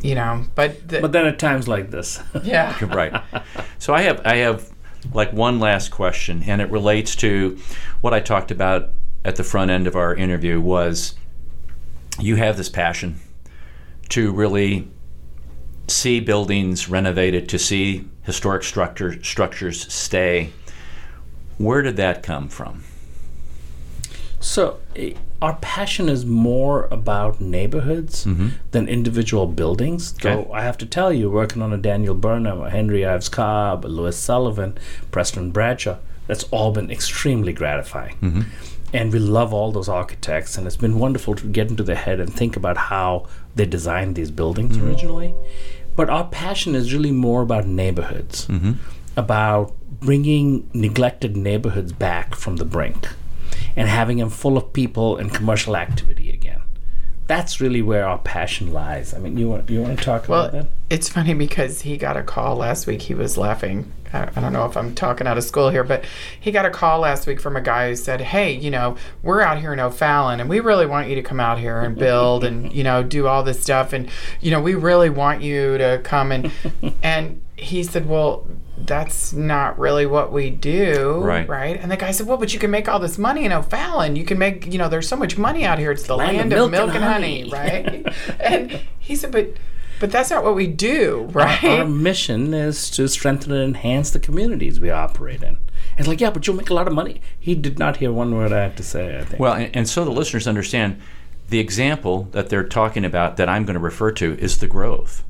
you 0.01 0.13
know, 0.13 0.43
but, 0.53 0.85
the, 0.89 0.99
But 0.99 1.13
then 1.13 1.25
at 1.25 1.39
times 1.39 1.69
like 1.69 1.89
this, 1.89 2.21
yeah. 2.43 2.77
right. 2.93 3.23
So 3.77 3.93
I 3.93 4.01
have 4.01 4.21
I 4.25 4.35
have 4.37 4.69
like 5.13 5.31
one 5.31 5.61
last 5.61 5.89
question, 5.89 6.43
and 6.45 6.61
it 6.61 6.69
relates 6.69 7.15
to 7.17 7.57
what 8.01 8.13
I 8.13 8.19
talked 8.19 8.51
about 8.51 8.89
at 9.23 9.37
the 9.37 9.43
front 9.45 9.71
end 9.71 9.87
of 9.87 9.95
our 9.95 10.13
interview. 10.13 10.59
Was 10.59 11.15
you 12.19 12.35
have 12.35 12.57
this 12.57 12.67
passion 12.67 13.15
to 14.09 14.33
really 14.33 14.85
see 15.87 16.19
buildings 16.19 16.89
renovated, 16.89 17.47
to 17.49 17.57
see 17.57 18.05
historic 18.23 18.63
structure, 18.63 19.23
structures 19.23 19.91
stay. 19.91 20.51
Where 21.57 21.81
did 21.81 21.95
that 21.95 22.21
come 22.21 22.49
from? 22.49 22.83
So, 24.39 24.79
eh, 24.95 25.13
our 25.41 25.55
passion 25.61 26.09
is 26.09 26.25
more 26.25 26.87
about 26.91 27.39
neighborhoods 27.41 28.25
than 28.71 28.87
individual 28.87 29.47
buildings. 29.47 30.13
Mm-hmm. 30.13 30.27
Okay. 30.27 30.43
So, 30.47 30.53
I 30.53 30.61
have 30.63 30.77
to 30.79 30.85
tell 30.85 31.11
you, 31.13 31.29
working 31.29 31.61
on 31.61 31.73
a 31.73 31.77
Daniel 31.77 32.15
Burnham, 32.15 32.61
a 32.61 32.69
Henry 32.69 33.05
Ives 33.05 33.29
Cobb, 33.29 33.85
a 33.85 33.87
Louis 33.87 34.17
Sullivan, 34.17 34.77
Preston 35.11 35.51
Bradshaw, 35.51 35.97
that's 36.27 36.43
all 36.51 36.71
been 36.71 36.91
extremely 36.91 37.53
gratifying. 37.53 38.15
Mm-hmm. 38.21 38.41
And 38.93 39.13
we 39.13 39.19
love 39.19 39.53
all 39.53 39.71
those 39.71 39.87
architects, 39.89 40.57
and 40.57 40.65
it's 40.65 40.75
been 40.77 40.97
wonderful 40.99 41.35
to 41.35 41.47
get 41.47 41.69
into 41.69 41.83
their 41.83 41.95
head 41.95 42.19
and 42.19 42.33
think 42.33 42.55
about 42.55 42.75
how 42.77 43.27
they 43.55 43.65
designed 43.65 44.15
these 44.15 44.31
buildings 44.31 44.77
Mm-hmm. 44.77 44.87
originally. 44.87 45.35
But 45.95 46.09
our 46.09 46.25
passion 46.25 46.75
is 46.75 46.93
really 46.93 47.11
more 47.11 47.41
about 47.41 47.65
neighborhoods, 47.67 48.47
Mm-hmm. 48.47 48.73
about 49.17 49.73
bringing 49.99 50.69
neglected 50.73 51.35
neighborhoods 51.35 51.91
back 51.91 52.35
from 52.35 52.55
the 52.55 52.65
brink 52.65 53.09
and 53.75 53.87
having 53.89 54.17
them 54.17 54.29
full 54.29 54.57
of 54.57 54.73
people 54.73 55.17
and 55.17 55.33
commercial 55.33 55.75
activity 55.75 56.29
again. 56.31 56.61
That's 57.27 57.61
really 57.61 57.83
where 57.83 58.07
our 58.07 58.17
passion 58.17 58.73
lies. 58.73 59.13
I 59.13 59.19
mean, 59.19 59.37
you 59.37 59.47
want 59.49 59.69
you 59.69 59.81
want 59.81 59.99
to 59.99 60.03
talk 60.03 60.25
about 60.25 60.51
Well, 60.51 60.63
that? 60.63 60.71
it's 60.89 61.07
funny 61.09 61.35
because 61.35 61.81
he 61.81 61.95
got 61.95 62.17
a 62.17 62.23
call 62.23 62.55
last 62.55 62.87
week. 62.87 63.03
He 63.03 63.13
was 63.13 63.37
laughing. 63.37 63.91
I, 64.11 64.23
I 64.35 64.41
don't 64.41 64.51
know 64.51 64.65
if 64.65 64.75
I'm 64.75 64.95
talking 64.95 65.27
out 65.27 65.37
of 65.37 65.43
school 65.43 65.69
here, 65.69 65.83
but 65.83 66.03
he 66.39 66.49
got 66.51 66.65
a 66.65 66.71
call 66.71 67.01
last 67.01 67.27
week 67.27 67.39
from 67.39 67.55
a 67.55 67.61
guy 67.61 67.89
who 67.89 67.95
said, 67.95 68.21
"Hey, 68.21 68.53
you 68.53 68.71
know, 68.71 68.95
we're 69.21 69.41
out 69.41 69.59
here 69.59 69.71
in 69.73 69.79
O'Fallon, 69.79 70.39
and 70.39 70.49
we 70.49 70.59
really 70.59 70.87
want 70.87 71.07
you 71.07 71.13
to 71.13 71.21
come 71.21 71.39
out 71.39 71.59
here 71.59 71.79
and 71.81 71.95
build, 71.95 72.43
and 72.43 72.73
you 72.73 72.83
know, 72.83 73.03
do 73.03 73.27
all 73.27 73.43
this 73.43 73.61
stuff, 73.61 73.93
and 73.93 74.09
you 74.41 74.49
know, 74.49 74.59
we 74.59 74.73
really 74.73 75.11
want 75.11 75.43
you 75.43 75.77
to 75.77 76.01
come 76.03 76.31
and." 76.31 76.51
and 77.03 77.43
he 77.57 77.83
said, 77.83 78.09
"Well, 78.09 78.47
that's 78.85 79.33
not 79.33 79.77
really 79.79 80.05
what 80.05 80.31
we 80.31 80.49
do, 80.49 81.19
Right. 81.23 81.47
right?" 81.47 81.79
And 81.81 81.91
the 81.91 81.97
guy 81.97 82.11
said, 82.11 82.27
"Well, 82.27 82.37
but 82.37 82.53
you 82.53 82.59
can 82.59 82.71
make 82.71 82.87
all 82.89 82.99
this 82.99 83.17
money 83.17 83.45
in 83.45 83.51
O'Fallon. 83.51 84.15
You 84.15 84.25
can 84.25 84.37
make, 84.37 84.65
you 84.71 84.77
know, 84.77 84.89
there's 84.89 85.07
so 85.07 85.15
much 85.15 85.37
money 85.37 85.65
out 85.65 85.79
here. 85.79 85.91
It's 85.91 86.03
the 86.03 86.15
land, 86.17 86.51
of 86.53 86.71
milk, 86.71 86.93
and 86.95 87.03
honey, 87.03 87.49
right?" 87.51 88.05
and 88.39 88.81
he 88.99 89.15
said, 89.15 89.31
"But." 89.31 89.47
But 89.99 90.11
that's 90.13 90.29
not 90.29 90.45
what 90.45 90.55
we 90.55 90.65
do, 90.65 91.27
right? 91.33 91.61
Our 91.61 91.83
mission 91.85 92.53
is 92.53 92.89
to 92.91 93.09
strengthen 93.09 93.51
and 93.51 93.61
enhance 93.75 94.11
the 94.11 94.19
communities 94.19 94.79
we 94.79 94.89
operate 94.89 95.43
in. 95.43 95.49
And 95.49 95.59
it's 95.99 96.07
like, 96.07 96.21
yeah, 96.21 96.29
but 96.29 96.47
you'll 96.47 96.55
make 96.55 96.69
a 96.69 96.73
lot 96.73 96.87
of 96.87 96.93
money. 96.93 97.19
He 97.37 97.53
did 97.53 97.77
not 97.77 97.97
hear 97.97 98.09
one 98.13 98.33
word 98.33 98.53
I 98.53 98.61
had 98.63 98.77
to 98.77 98.83
say, 98.83 99.19
I 99.19 99.25
think. 99.25 99.41
Well, 99.41 99.55
and, 99.55 99.75
and 99.75 99.89
so 99.89 100.05
the 100.05 100.11
listeners 100.11 100.47
understand 100.47 101.01
the 101.49 101.59
example 101.59 102.29
that 102.31 102.47
they're 102.47 102.63
talking 102.63 103.03
about 103.03 103.35
that 103.35 103.49
I'm 103.49 103.65
going 103.65 103.73
to 103.73 103.79
refer 103.81 104.13
to 104.13 104.37
is 104.39 104.59
the 104.59 104.67
Grove. 104.67 105.25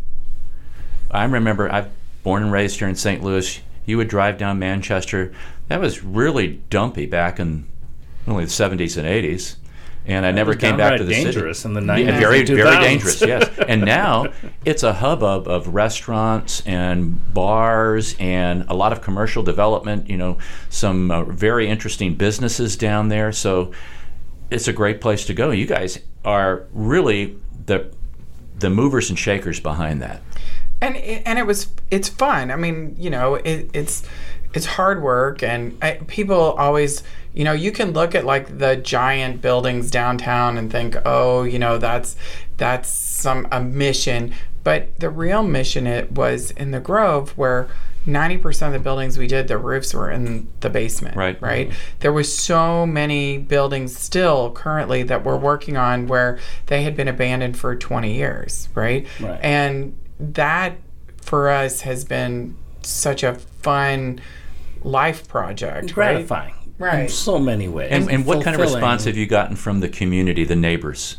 I 1.09 1.23
remember 1.23 1.71
I've 1.73 1.89
born 2.23 2.43
and 2.43 2.51
raised 2.51 2.79
here 2.79 2.87
in 2.87 2.95
St. 2.95 3.23
Louis. 3.23 3.61
You 3.85 3.97
would 3.97 4.07
drive 4.07 4.37
down 4.37 4.59
Manchester. 4.59 5.33
That 5.67 5.79
was 5.79 6.03
really 6.03 6.61
dumpy 6.69 7.05
back 7.05 7.39
in 7.39 7.67
only 8.27 8.45
the 8.45 8.51
70s 8.51 8.97
and 8.97 9.07
80s. 9.07 9.55
And 10.05 10.25
I 10.25 10.31
never 10.31 10.55
came 10.55 10.77
back 10.77 10.97
to 10.97 11.03
the 11.03 11.13
dangerous 11.13 11.59
city. 11.59 11.77
in 11.77 11.85
the 11.85 11.97
Yeah, 11.99 12.11
90s 12.11 12.19
very, 12.19 12.43
very 12.45 12.77
dangerous. 12.79 13.21
Yes. 13.21 13.47
And 13.67 13.81
now 13.83 14.31
it's 14.65 14.81
a 14.81 14.93
hubbub 14.93 15.47
of 15.47 15.67
restaurants 15.67 16.61
and 16.65 17.33
bars 17.33 18.15
and 18.19 18.65
a 18.69 18.73
lot 18.73 18.91
of 18.91 19.01
commercial 19.01 19.43
development. 19.43 20.09
You 20.09 20.17
know, 20.17 20.37
some 20.69 21.11
uh, 21.11 21.23
very 21.25 21.67
interesting 21.67 22.15
businesses 22.15 22.75
down 22.75 23.09
there. 23.09 23.31
So 23.31 23.71
it's 24.49 24.67
a 24.67 24.73
great 24.73 24.99
place 25.01 25.25
to 25.25 25.33
go. 25.33 25.51
You 25.51 25.67
guys 25.67 25.99
are 26.25 26.65
really 26.73 27.37
the 27.65 27.91
the 28.57 28.69
movers 28.69 29.09
and 29.09 29.19
shakers 29.19 29.59
behind 29.59 30.01
that. 30.01 30.21
And 30.81 30.95
it, 30.95 31.23
and 31.25 31.39
it 31.39 31.45
was 31.45 31.67
it's 31.91 32.09
fun. 32.09 32.51
I 32.51 32.55
mean, 32.55 32.95
you 32.97 33.09
know, 33.09 33.35
it, 33.35 33.69
it's 33.73 34.03
it's 34.53 34.65
hard 34.65 35.01
work, 35.01 35.43
and 35.43 35.77
I, 35.81 35.99
people 36.07 36.35
always, 36.53 37.03
you 37.33 37.43
know, 37.43 37.51
you 37.53 37.71
can 37.71 37.91
look 37.91 38.15
at 38.15 38.25
like 38.25 38.57
the 38.57 38.75
giant 38.77 39.41
buildings 39.41 39.91
downtown 39.91 40.57
and 40.57 40.71
think, 40.71 40.95
oh, 41.05 41.43
you 41.43 41.59
know, 41.59 41.77
that's 41.77 42.15
that's 42.57 42.89
some 42.89 43.47
a 43.51 43.61
mission, 43.61 44.33
but 44.63 44.99
the 44.99 45.09
real 45.09 45.43
mission 45.43 45.85
it 45.87 46.11
was 46.11 46.51
in 46.51 46.71
the 46.71 46.79
Grove 46.79 47.31
where. 47.37 47.67
90% 48.07 48.65
of 48.67 48.73
the 48.73 48.79
buildings 48.79 49.17
we 49.17 49.27
did 49.27 49.49
the 49.49 49.57
roofs 49.57 49.93
were 49.93 50.09
in 50.09 50.47
the 50.61 50.69
basement 50.69 51.17
Right. 51.17 51.39
right 51.41 51.67
mm-hmm. 51.67 51.79
there 51.99 52.13
was 52.13 52.35
so 52.35 52.85
many 52.85 53.37
buildings 53.37 53.95
still 53.95 54.51
currently 54.51 55.03
that 55.03 55.25
we're 55.25 55.37
working 55.37 55.75
on 55.75 56.07
where 56.07 56.39
they 56.67 56.83
had 56.83 56.95
been 56.95 57.09
abandoned 57.09 57.57
for 57.57 57.75
20 57.75 58.13
years 58.13 58.69
right, 58.73 59.05
Right. 59.19 59.39
and 59.43 59.95
that 60.19 60.77
for 61.21 61.49
us 61.49 61.81
has 61.81 62.05
been 62.05 62.55
such 62.81 63.23
a 63.23 63.35
fun 63.35 64.21
life 64.83 65.27
project 65.27 65.95
right 65.97 66.13
gratifying. 66.13 66.53
In 66.53 66.85
Right. 66.85 67.11
so 67.11 67.37
many 67.39 67.67
ways. 67.67 67.89
And, 67.91 68.09
and 68.09 68.25
what 68.25 68.41
kind 68.41 68.55
of 68.55 68.61
response 68.61 69.03
have 69.03 69.17
you 69.17 69.25
gotten 69.25 69.57
from 69.57 69.81
the 69.81 69.89
community, 69.89 70.45
the 70.45 70.55
neighbors? 70.55 71.17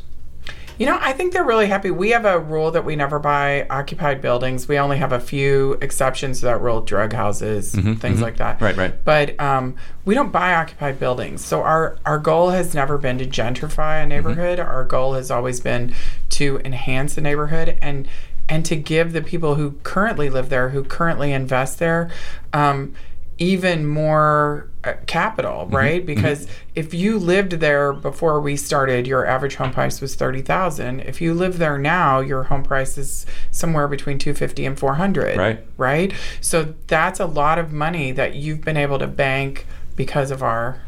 You 0.79 0.87
know, 0.87 0.97
I 0.99 1.13
think 1.13 1.35
they're 1.35 1.45
really 1.45 1.67
happy. 1.67 1.91
We 1.91 2.09
have 2.13 2.25
a 2.25 2.39
rule 2.39 2.71
that 2.71 2.87
we 2.87 2.97
never 2.97 3.19
buy 3.19 3.67
occupied 3.69 4.23
buildings. 4.23 4.67
We 4.67 4.79
only 4.79 4.97
have 4.97 5.13
a 5.13 5.21
few 5.21 5.73
exceptions 5.83 6.41
to 6.41 6.47
that 6.47 6.63
rule, 6.63 6.81
drug 6.81 7.13
houses, 7.13 7.73
things 7.75 8.23
like 8.23 8.39
that. 8.39 8.55
Mm-hmm, 8.57 8.65
Right, 8.65 8.77
right. 8.79 9.05
But 9.05 9.39
um, 9.39 9.77
we 10.07 10.15
don't 10.15 10.33
buy 10.33 10.55
occupied 10.55 10.99
buildings. 10.99 11.45
So 11.45 11.61
our, 11.63 11.99
our 12.07 12.19
goal 12.19 12.49
has 12.49 12.75
never 12.75 12.97
been 12.97 13.19
to 13.19 13.27
gentrify 13.27 14.03
a 14.03 14.07
neighborhood. 14.07 14.59
Mm-hmm. 14.59 14.71
Our 14.71 14.85
goal 14.85 15.13
has 15.13 15.31
always 15.31 15.61
been 15.61 15.93
to 16.31 16.59
enhance 16.65 17.15
the 17.15 17.21
neighborhood 17.21 17.77
and 17.83 18.09
and 18.51 18.67
to 18.67 18.77
give 18.77 19.13
the 19.15 19.23
people 19.23 19.55
who 19.55 19.73
currently 19.85 20.29
live 20.29 20.51
there, 20.51 20.71
who 20.71 20.85
currently 20.85 21.33
invest 21.33 21.79
there, 21.79 22.11
um, 22.53 22.95
even 23.39 23.87
more 23.87 24.69
uh, 24.85 24.93
capital, 25.07 25.65
Mm-hmm. 25.65 25.77
right? 25.77 26.05
Because 26.05 26.47
if 26.75 26.93
you 26.93 27.19
lived 27.19 27.53
there 27.53 27.93
before 27.95 28.39
we 28.41 28.57
started, 28.57 29.07
your 29.07 29.25
average 29.25 29.55
home 29.55 29.73
price 29.73 30.01
was 30.03 30.15
thirty 30.15 30.43
thousand. 30.43 31.01
If 31.01 31.21
you 31.23 31.33
live 31.33 31.57
there 31.59 31.79
now, 31.79 32.21
your 32.21 32.43
home 32.45 32.63
price 32.63 32.99
is 32.99 33.25
somewhere 33.51 33.89
between 33.89 34.19
two 34.19 34.35
fifty 34.35 34.67
and 34.67 34.79
four 34.79 34.95
hundred. 34.97 35.39
Right. 35.39 35.65
Right. 35.79 36.13
So 36.43 36.75
that's 36.87 37.19
a 37.21 37.27
lot 37.27 37.59
of 37.59 37.73
money 37.73 38.13
that 38.13 38.35
you've 38.35 38.61
been 38.63 38.77
able 38.77 38.99
to 38.99 39.07
bank 39.07 39.67
because 39.97 40.31
of 40.31 40.43
our 40.43 40.83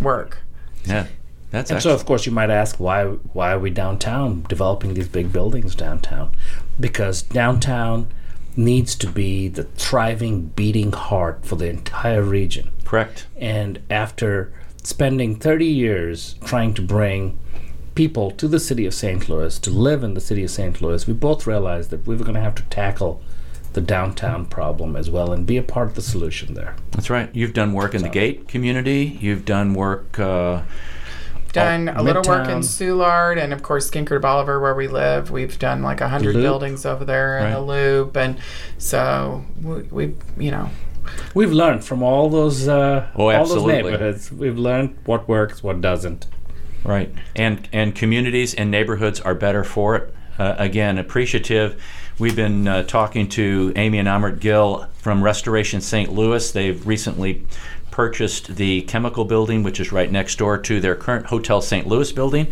work. 0.00 0.38
Yeah, 0.84 1.06
that's 1.50 1.70
And 1.70 1.82
so, 1.82 1.94
of 1.94 2.04
course, 2.04 2.26
you 2.26 2.32
might 2.32 2.50
ask 2.50 2.80
why 2.80 3.04
why 3.04 3.52
are 3.52 3.58
we 3.58 3.70
downtown 3.70 4.44
developing 4.48 4.94
these 4.94 5.08
big 5.08 5.32
buildings 5.32 5.74
downtown? 5.74 6.30
Because 6.78 7.22
downtown 7.22 8.08
needs 8.56 8.94
to 8.96 9.06
be 9.06 9.48
the 9.48 9.64
thriving, 9.64 10.46
beating 10.46 10.92
heart 10.92 11.44
for 11.44 11.56
the 11.56 11.68
entire 11.68 12.22
region. 12.22 12.70
correct. 12.84 13.26
And 13.36 13.80
after 13.90 14.52
spending 14.82 15.36
30 15.36 15.66
years 15.66 16.36
trying 16.44 16.72
to 16.74 16.82
bring 16.82 17.38
people 17.94 18.30
to 18.30 18.48
the 18.48 18.60
city 18.60 18.86
of 18.86 18.94
St. 18.94 19.28
Louis 19.28 19.58
to 19.58 19.70
live 19.70 20.02
in 20.02 20.14
the 20.14 20.20
city 20.20 20.44
of 20.44 20.50
St. 20.50 20.80
Louis, 20.80 21.06
we 21.06 21.12
both 21.12 21.46
realized 21.46 21.90
that 21.90 22.06
we 22.06 22.16
were 22.16 22.24
going 22.24 22.34
to 22.34 22.40
have 22.40 22.54
to 22.54 22.62
tackle 22.64 23.20
the 23.72 23.80
downtown 23.80 24.46
problem 24.46 24.96
as 24.96 25.10
well 25.10 25.32
and 25.32 25.46
be 25.46 25.58
a 25.58 25.62
part 25.62 25.88
of 25.88 25.94
the 25.94 26.02
solution 26.02 26.54
there. 26.54 26.76
That's 26.92 27.10
right. 27.10 27.28
You've 27.34 27.52
done 27.52 27.72
work 27.72 27.94
in 27.94 28.02
the 28.02 28.08
Gate 28.08 28.48
community. 28.48 29.18
You've 29.20 29.44
done 29.44 29.74
work. 29.74 30.18
Uh, 30.18 30.62
Done 31.56 31.88
a 31.88 32.02
little 32.02 32.22
work 32.22 32.48
in 32.48 32.58
Midtown. 32.58 32.98
Soulard 32.98 33.42
and 33.42 33.52
of 33.52 33.62
course 33.62 33.90
Skinker 33.90 34.20
DeBaliviere 34.20 34.60
where 34.60 34.74
we 34.74 34.88
live. 34.88 35.30
We've 35.30 35.58
done 35.58 35.82
like 35.82 36.00
a 36.00 36.08
hundred 36.08 36.34
buildings 36.34 36.86
over 36.86 37.04
there 37.04 37.38
in 37.38 37.52
the 37.52 37.60
loop, 37.60 38.16
and 38.16 38.38
so 38.78 39.44
we, 39.62 39.82
we 39.82 40.14
you 40.38 40.50
know 40.50 40.70
We've 41.34 41.52
learned 41.52 41.84
from 41.84 42.02
all 42.02 42.28
those 42.28 42.68
uh, 42.68 43.08
Oh, 43.14 43.30
all 43.30 43.46
those 43.46 43.64
neighborhoods. 43.64 44.32
We've 44.32 44.58
learned 44.58 44.96
what 45.04 45.28
works, 45.28 45.62
what 45.62 45.80
doesn't. 45.80 46.26
Right, 46.84 47.12
and 47.34 47.68
and 47.72 47.94
communities 47.94 48.54
and 48.54 48.70
neighborhoods 48.70 49.20
are 49.20 49.34
better 49.34 49.64
for 49.64 49.96
it. 49.96 50.14
Uh, 50.38 50.54
again, 50.58 50.98
appreciative. 50.98 51.82
We've 52.18 52.36
been 52.36 52.66
uh, 52.66 52.82
talking 52.84 53.28
to 53.30 53.72
Amy 53.76 53.98
and 53.98 54.08
Amrit 54.08 54.40
Gill 54.40 54.86
from 54.98 55.22
Restoration 55.22 55.80
St. 55.80 56.12
Louis. 56.12 56.50
They've 56.52 56.86
recently 56.86 57.46
purchased 57.96 58.56
the 58.56 58.82
chemical 58.82 59.24
building, 59.24 59.62
which 59.62 59.80
is 59.80 59.90
right 59.90 60.12
next 60.12 60.36
door 60.36 60.58
to 60.58 60.80
their 60.80 60.94
current 60.94 61.24
Hotel 61.24 61.62
St. 61.62 61.86
Louis 61.86 62.12
building, 62.12 62.46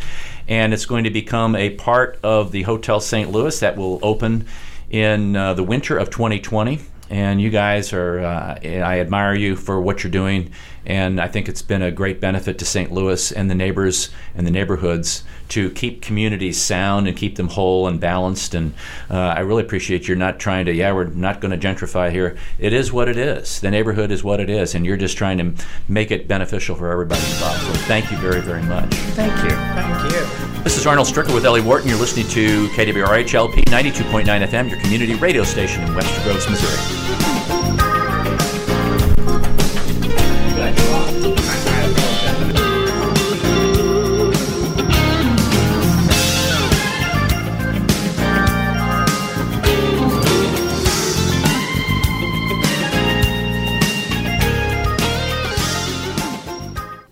and 0.48 0.72
it's 0.72 0.86
going 0.86 1.04
to 1.04 1.10
become 1.10 1.54
a 1.54 1.68
part 1.68 2.18
of 2.22 2.50
the 2.50 2.62
Hotel 2.62 2.98
St. 2.98 3.30
Louis 3.30 3.60
that 3.60 3.76
will 3.76 3.98
open 4.02 4.46
in 4.88 5.36
uh, 5.36 5.52
the 5.52 5.62
winter 5.62 5.98
of 5.98 6.08
2020. 6.08 6.80
And 7.10 7.40
you 7.40 7.50
guys 7.50 7.92
are. 7.92 8.20
Uh, 8.20 8.58
I 8.62 9.00
admire 9.00 9.34
you 9.34 9.56
for 9.56 9.80
what 9.80 10.02
you're 10.02 10.10
doing, 10.10 10.52
and 10.86 11.20
I 11.20 11.28
think 11.28 11.48
it's 11.48 11.62
been 11.62 11.82
a 11.82 11.90
great 11.90 12.20
benefit 12.20 12.58
to 12.58 12.64
St. 12.64 12.92
Louis 12.92 13.32
and 13.32 13.50
the 13.50 13.54
neighbors 13.54 14.10
and 14.34 14.46
the 14.46 14.50
neighborhoods 14.50 15.24
to 15.50 15.70
keep 15.70 16.02
communities 16.02 16.60
sound 16.60 17.06
and 17.06 17.16
keep 17.16 17.36
them 17.36 17.48
whole 17.48 17.86
and 17.86 18.00
balanced. 18.00 18.54
And 18.54 18.74
uh, 19.10 19.16
I 19.16 19.40
really 19.40 19.62
appreciate 19.62 20.08
you're 20.08 20.16
not 20.16 20.38
trying 20.38 20.66
to. 20.66 20.72
Yeah, 20.72 20.92
we're 20.92 21.04
not 21.04 21.40
going 21.40 21.58
to 21.58 21.66
gentrify 21.66 22.10
here. 22.10 22.36
It 22.58 22.72
is 22.72 22.92
what 22.92 23.08
it 23.08 23.16
is. 23.16 23.60
The 23.60 23.70
neighborhood 23.70 24.10
is 24.10 24.24
what 24.24 24.40
it 24.40 24.50
is, 24.50 24.74
and 24.74 24.86
you're 24.86 24.96
just 24.96 25.16
trying 25.16 25.38
to 25.38 25.64
make 25.88 26.10
it 26.10 26.26
beneficial 26.26 26.74
for 26.74 26.90
everybody 26.90 27.22
involved. 27.22 27.60
So 27.62 27.72
thank 27.86 28.10
you 28.10 28.16
very, 28.18 28.40
very 28.40 28.62
much. 28.62 28.94
Thank 29.14 29.42
you. 29.44 29.50
Thank 29.50 30.12
you. 30.12 30.53
This 30.64 30.78
is 30.78 30.86
Arnold 30.86 31.06
Stricker 31.06 31.34
with 31.34 31.44
Ellie 31.44 31.60
Wharton. 31.60 31.90
You're 31.90 31.98
listening 31.98 32.26
to 32.28 32.68
KWRHLP 32.68 33.64
92.9 33.64 34.24
FM, 34.24 34.70
your 34.70 34.80
community 34.80 35.14
radio 35.14 35.44
station 35.44 35.84
in 35.84 35.94
Webster 35.94 36.22
Groves, 36.22 36.48
Missouri. 36.48 37.23